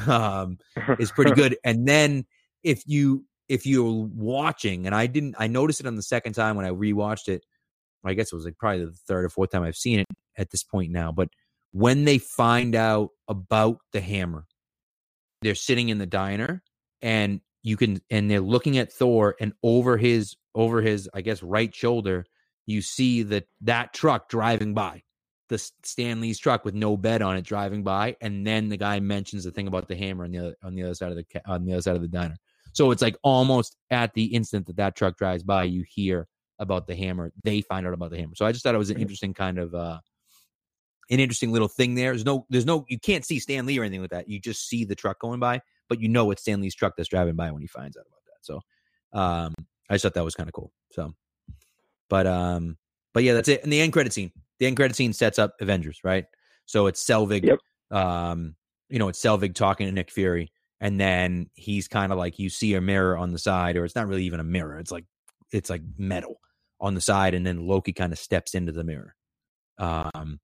um, 0.08 0.58
is 1.00 1.12
pretty 1.12 1.32
good. 1.36 1.58
And 1.64 1.88
then 1.88 2.26
if 2.64 2.84
you 2.86 3.26
if 3.48 3.66
you're 3.66 4.08
watching, 4.14 4.86
and 4.86 4.94
I 4.94 5.08
didn't, 5.08 5.36
I 5.40 5.48
noticed 5.48 5.80
it 5.80 5.88
on 5.88 5.96
the 5.96 6.02
second 6.02 6.34
time 6.34 6.58
when 6.58 6.66
I 6.66 6.70
rewatched 6.70 7.30
it. 7.30 7.46
I 8.04 8.14
guess 8.14 8.32
it 8.32 8.36
was 8.36 8.46
like 8.46 8.58
probably 8.58 8.86
the 8.86 8.92
third 8.92 9.26
or 9.26 9.30
fourth 9.30 9.52
time 9.52 9.64
I've 9.64 9.76
seen 9.76 10.00
it 10.00 10.08
at 10.38 10.50
this 10.52 10.64
point 10.64 10.92
now. 10.92 11.12
But 11.12 11.30
when 11.72 12.06
they 12.06 12.18
find 12.18 12.76
out 12.76 13.10
about 13.28 13.80
the 13.92 14.02
hammer, 14.02 14.46
they're 15.42 15.56
sitting 15.56 15.90
in 15.90 15.98
the 15.98 16.06
diner, 16.06 16.62
and 17.02 17.42
you 17.68 17.76
can, 17.76 18.02
and 18.10 18.32
they're 18.32 18.40
looking 18.40 18.78
at 18.78 18.94
Thor, 18.94 19.36
and 19.42 19.52
over 19.62 19.98
his 19.98 20.38
over 20.56 20.82
his, 20.82 21.10
I 21.14 21.20
guess, 21.20 21.44
right 21.44 21.74
shoulder, 21.76 22.26
you 22.66 22.82
see 22.82 23.24
that 23.24 23.48
that 23.62 23.94
truck 23.94 24.30
driving 24.30 24.74
by 24.74 25.04
the 25.50 25.58
Stan 25.84 26.22
Lee's 26.22 26.40
truck 26.40 26.64
with 26.64 26.74
no 26.74 26.96
bed 26.96 27.22
on 27.22 27.36
it 27.36 27.44
driving 27.44 27.84
by, 27.84 28.16
and 28.22 28.48
then 28.48 28.70
the 28.70 28.78
guy 28.78 29.02
mentions 29.02 29.44
the 29.44 29.52
thing 29.52 29.68
about 29.68 29.90
the 29.90 29.98
hammer 29.98 30.24
on 30.24 30.32
the 30.32 30.40
other 30.40 30.56
on 30.64 30.76
the 30.76 30.84
other 30.84 30.96
side 30.96 31.12
of 31.12 31.18
the 31.18 31.26
on 31.46 31.66
the 31.66 31.74
other 31.74 31.82
side 31.82 31.98
of 31.98 32.02
the 32.02 32.08
diner. 32.08 32.38
So 32.72 32.92
it's 32.92 33.02
like 33.02 33.18
almost 33.22 33.76
at 33.92 34.14
the 34.14 34.24
instant 34.26 34.68
that 34.68 34.78
that 34.78 34.96
truck 34.96 35.18
drives 35.18 35.44
by, 35.44 35.66
you 35.66 35.84
hear 35.90 36.26
about 36.60 36.88
the 36.88 36.96
hammer. 36.96 37.34
They 37.44 37.60
find 37.60 37.86
out 37.86 37.94
about 37.94 38.12
the 38.12 38.18
hammer. 38.18 38.36
So 38.36 38.46
I 38.46 38.54
just 38.54 38.64
thought 38.64 38.76
it 38.76 38.78
was 38.80 38.92
an 38.92 39.02
interesting 39.02 39.34
kind 39.34 39.60
of 39.60 39.76
uh 39.76 40.00
an 41.10 41.20
interesting 41.20 41.52
little 41.52 41.68
thing 41.68 41.96
there. 41.96 42.12
There's 42.12 42.24
no 42.24 42.46
there's 42.50 42.66
no 42.66 42.86
you 42.88 42.98
can't 42.98 43.26
see 43.26 43.40
Stan 43.40 43.66
Lee 43.66 43.78
or 43.78 43.84
anything 43.84 44.02
like 44.02 44.12
that. 44.12 44.30
You 44.30 44.40
just 44.40 44.70
see 44.70 44.86
the 44.86 44.96
truck 44.96 45.20
going 45.20 45.42
by, 45.42 45.62
but 45.90 46.00
you 46.02 46.10
know 46.10 46.32
it's 46.32 46.42
Stan 46.42 46.62
Lee's 46.62 46.76
truck 46.76 46.94
that's 46.98 47.10
driving 47.10 47.36
by 47.36 47.52
when 47.52 47.62
he 47.62 47.68
finds 47.68 47.98
out 47.98 48.06
about 48.08 48.22
that. 48.26 48.42
So 48.42 48.62
um 49.20 49.54
I 49.90 49.94
just 49.96 50.04
thought 50.04 50.14
that 50.16 50.26
was 50.26 50.36
kind 50.36 50.50
of 50.50 50.54
cool. 50.54 50.72
So 50.92 51.14
but 52.10 52.28
um 52.28 52.78
but 53.14 53.24
yeah, 53.24 53.34
that's 53.34 53.50
it. 53.50 53.64
And 53.64 53.74
the 53.74 53.82
end 53.82 53.94
credit 53.94 54.14
scene. 54.14 54.32
The 54.60 54.68
end 54.68 54.76
credit 54.76 54.96
scene 54.96 55.14
sets 55.14 55.40
up 55.40 55.56
Avengers, 55.60 56.00
right? 56.04 56.26
So 56.66 56.88
it's 56.88 57.04
Selvig, 57.04 57.44
Yep. 57.46 57.60
um, 57.92 58.56
you 58.90 59.00
know, 59.00 59.08
it's 59.08 59.20
Selvig 59.20 59.56
talking 59.56 59.88
to 59.88 59.92
Nick 59.92 60.12
Fury, 60.12 60.52
and 60.82 61.00
then 61.00 61.50
he's 61.56 61.88
kind 61.88 62.12
of 62.12 62.18
like 62.18 62.38
you 62.38 62.50
see 62.50 62.74
a 62.76 62.82
mirror 62.82 63.18
on 63.18 63.32
the 63.32 63.40
side, 63.40 63.76
or 63.76 63.86
it's 63.86 63.96
not 63.96 64.08
really 64.08 64.26
even 64.26 64.40
a 64.40 64.44
mirror. 64.44 64.78
It's 64.78 64.92
like 64.92 65.06
it's 65.52 65.70
like 65.70 65.82
metal 65.98 66.40
on 66.80 66.94
the 66.94 67.02
side, 67.02 67.34
and 67.34 67.46
then 67.46 67.66
Loki 67.66 67.94
kind 67.94 68.12
of 68.14 68.20
steps 68.20 68.54
into 68.54 68.72
the 68.72 68.84
mirror, 68.84 69.16
um, 69.78 70.40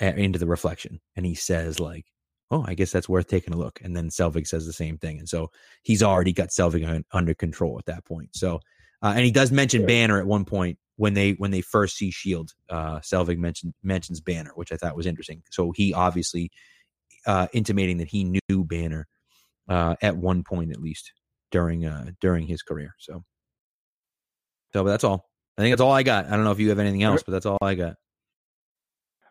into 0.00 0.38
the 0.38 0.46
reflection, 0.46 1.00
and 1.16 1.24
he 1.24 1.34
says 1.34 1.80
like, 1.80 2.04
"Oh, 2.50 2.64
I 2.66 2.74
guess 2.74 2.92
that's 2.92 3.08
worth 3.08 3.28
taking 3.28 3.54
a 3.54 3.56
look." 3.56 3.80
And 3.82 3.96
then 3.96 4.08
Selvig 4.08 4.46
says 4.46 4.66
the 4.66 4.72
same 4.72 4.98
thing, 4.98 5.18
and 5.18 5.28
so 5.28 5.50
he's 5.82 6.02
already 6.02 6.32
got 6.32 6.48
Selvig 6.48 6.86
un- 6.88 7.04
under 7.12 7.34
control 7.34 7.78
at 7.78 7.86
that 7.86 8.04
point. 8.04 8.30
So, 8.34 8.60
uh, 9.02 9.12
and 9.14 9.24
he 9.24 9.30
does 9.30 9.50
mention. 9.52 9.86
Banner 9.86 10.18
at 10.18 10.26
one 10.26 10.44
point 10.44 10.78
when 10.96 11.14
they 11.14 11.32
when 11.32 11.50
they 11.50 11.62
first 11.62 11.96
see 11.96 12.10
Shield. 12.10 12.52
Uh, 12.68 12.98
Selvig 13.00 13.38
mentioned 13.38 13.74
mentions 13.82 14.20
Banner, 14.20 14.52
which 14.54 14.72
I 14.72 14.76
thought 14.76 14.96
was 14.96 15.06
interesting. 15.06 15.42
So 15.50 15.72
he 15.72 15.94
obviously 15.94 16.50
uh, 17.26 17.46
intimating 17.52 17.98
that 17.98 18.08
he 18.08 18.24
knew 18.24 18.64
Banner 18.64 19.06
uh, 19.68 19.96
at 20.02 20.16
one 20.16 20.42
point 20.44 20.70
at 20.72 20.80
least 20.80 21.12
during 21.50 21.86
uh, 21.86 22.10
during 22.20 22.46
his 22.46 22.62
career. 22.62 22.94
So, 22.98 23.24
so 24.72 24.84
but 24.84 24.90
that's 24.90 25.04
all. 25.04 25.28
I 25.56 25.62
think 25.62 25.72
that's 25.72 25.82
all 25.82 25.92
I 25.92 26.02
got. 26.02 26.26
I 26.26 26.30
don't 26.30 26.44
know 26.44 26.52
if 26.52 26.60
you 26.60 26.68
have 26.70 26.78
anything 26.78 27.02
else, 27.02 27.22
but 27.22 27.32
that's 27.32 27.46
all 27.46 27.58
I 27.62 27.74
got. 27.74 27.96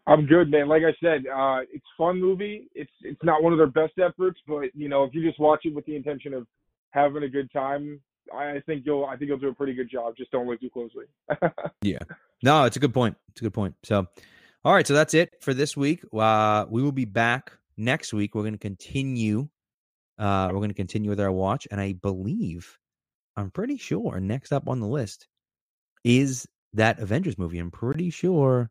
I'm 0.08 0.26
good, 0.26 0.50
man. 0.50 0.68
Like 0.68 0.84
I 0.84 0.96
said, 1.02 1.26
uh, 1.28 1.60
it's 1.72 1.86
fun 1.98 2.20
movie. 2.20 2.68
It's 2.74 2.92
it's 3.02 3.24
not 3.24 3.44
one 3.44 3.54
of 3.54 3.60
their 3.60 3.68
best 3.68 3.94
efforts, 4.00 4.40
but 4.48 4.74
you 4.74 4.90
know, 4.90 5.04
if 5.04 5.14
you 5.14 5.24
just 5.24 5.40
watch 5.40 5.62
it 5.66 5.76
with 5.76 5.86
the 5.86 5.96
intention 5.96 6.34
of 6.34 6.48
having 6.92 7.24
a 7.24 7.30
good 7.30 7.52
time, 7.52 8.02
I 8.34 8.62
think 8.66 8.84
you'll 8.86 9.06
I 9.06 9.18
think 9.18 9.30
you'll 9.30 9.38
do 9.38 9.50
a 9.50 9.54
pretty 9.54 9.74
good 9.74 9.90
job. 9.90 10.16
Just 10.18 10.32
don't 10.32 10.48
look 10.48 10.60
too 10.60 10.70
closely. 10.70 11.06
Yeah. 11.82 12.00
No, 12.44 12.66
it's 12.66 12.78
a 12.78 12.80
good 12.80 12.94
point. 12.94 13.16
It's 13.30 13.42
a 13.42 13.44
good 13.44 13.54
point. 13.54 13.76
So, 13.84 14.06
all 14.66 14.74
right. 14.74 14.86
So 14.86 14.94
that's 14.94 15.14
it 15.14 15.36
for 15.42 15.54
this 15.54 15.76
week. 15.78 16.04
Uh, 16.14 16.66
we 16.70 16.82
will 16.82 16.92
be 16.92 17.06
back 17.06 17.54
next 17.78 18.14
week. 18.14 18.36
We're 18.36 18.44
going 18.44 18.54
to 18.54 18.58
continue. 18.58 19.48
Uh, 20.18 20.50
we're 20.52 20.60
going 20.60 20.70
to 20.70 20.76
continue 20.76 21.10
with 21.10 21.20
our 21.20 21.32
watch, 21.32 21.68
and 21.72 21.80
I 21.80 21.94
believe, 21.94 22.78
I'm 23.38 23.52
pretty 23.52 23.78
sure, 23.78 24.20
next 24.20 24.52
up 24.52 24.68
on 24.68 24.82
the 24.82 24.88
list 24.88 25.28
is 26.04 26.46
that 26.74 27.00
Avengers 27.00 27.38
movie. 27.38 27.60
I'm 27.60 27.72
pretty 27.72 28.10
sure. 28.10 28.70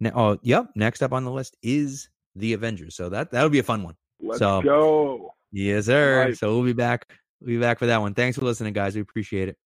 Ne- 0.00 0.12
oh, 0.14 0.38
yep. 0.42 0.66
Next 0.74 1.02
up 1.02 1.12
on 1.12 1.24
the 1.24 1.30
list 1.30 1.56
is 1.62 2.08
the 2.36 2.52
Avengers. 2.52 2.94
So 2.96 3.08
that 3.08 3.30
that'll 3.30 3.50
be 3.50 3.58
a 3.58 3.62
fun 3.64 3.82
one. 3.82 3.94
Let's 4.20 4.38
So- 4.38 4.62
go. 4.62 5.30
Yes, 5.52 5.86
sir. 5.86 6.18
right. 6.26 6.36
So 6.36 6.54
we'll 6.54 6.64
be 6.64 6.72
back. 6.74 7.06
We'll 7.40 7.48
be 7.48 7.58
back 7.58 7.78
for 7.78 7.86
that 7.86 8.00
one. 8.00 8.14
Thanks 8.14 8.38
for 8.38 8.44
listening, 8.44 8.72
guys. 8.74 8.94
We 8.94 9.00
appreciate 9.00 9.48
it. 9.48 9.56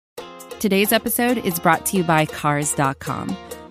Today's 0.60 0.92
episode 0.92 1.38
is 1.38 1.58
brought 1.58 1.84
to 1.86 1.96
you 1.96 2.04
by 2.04 2.24
Cars.com. 2.26 3.36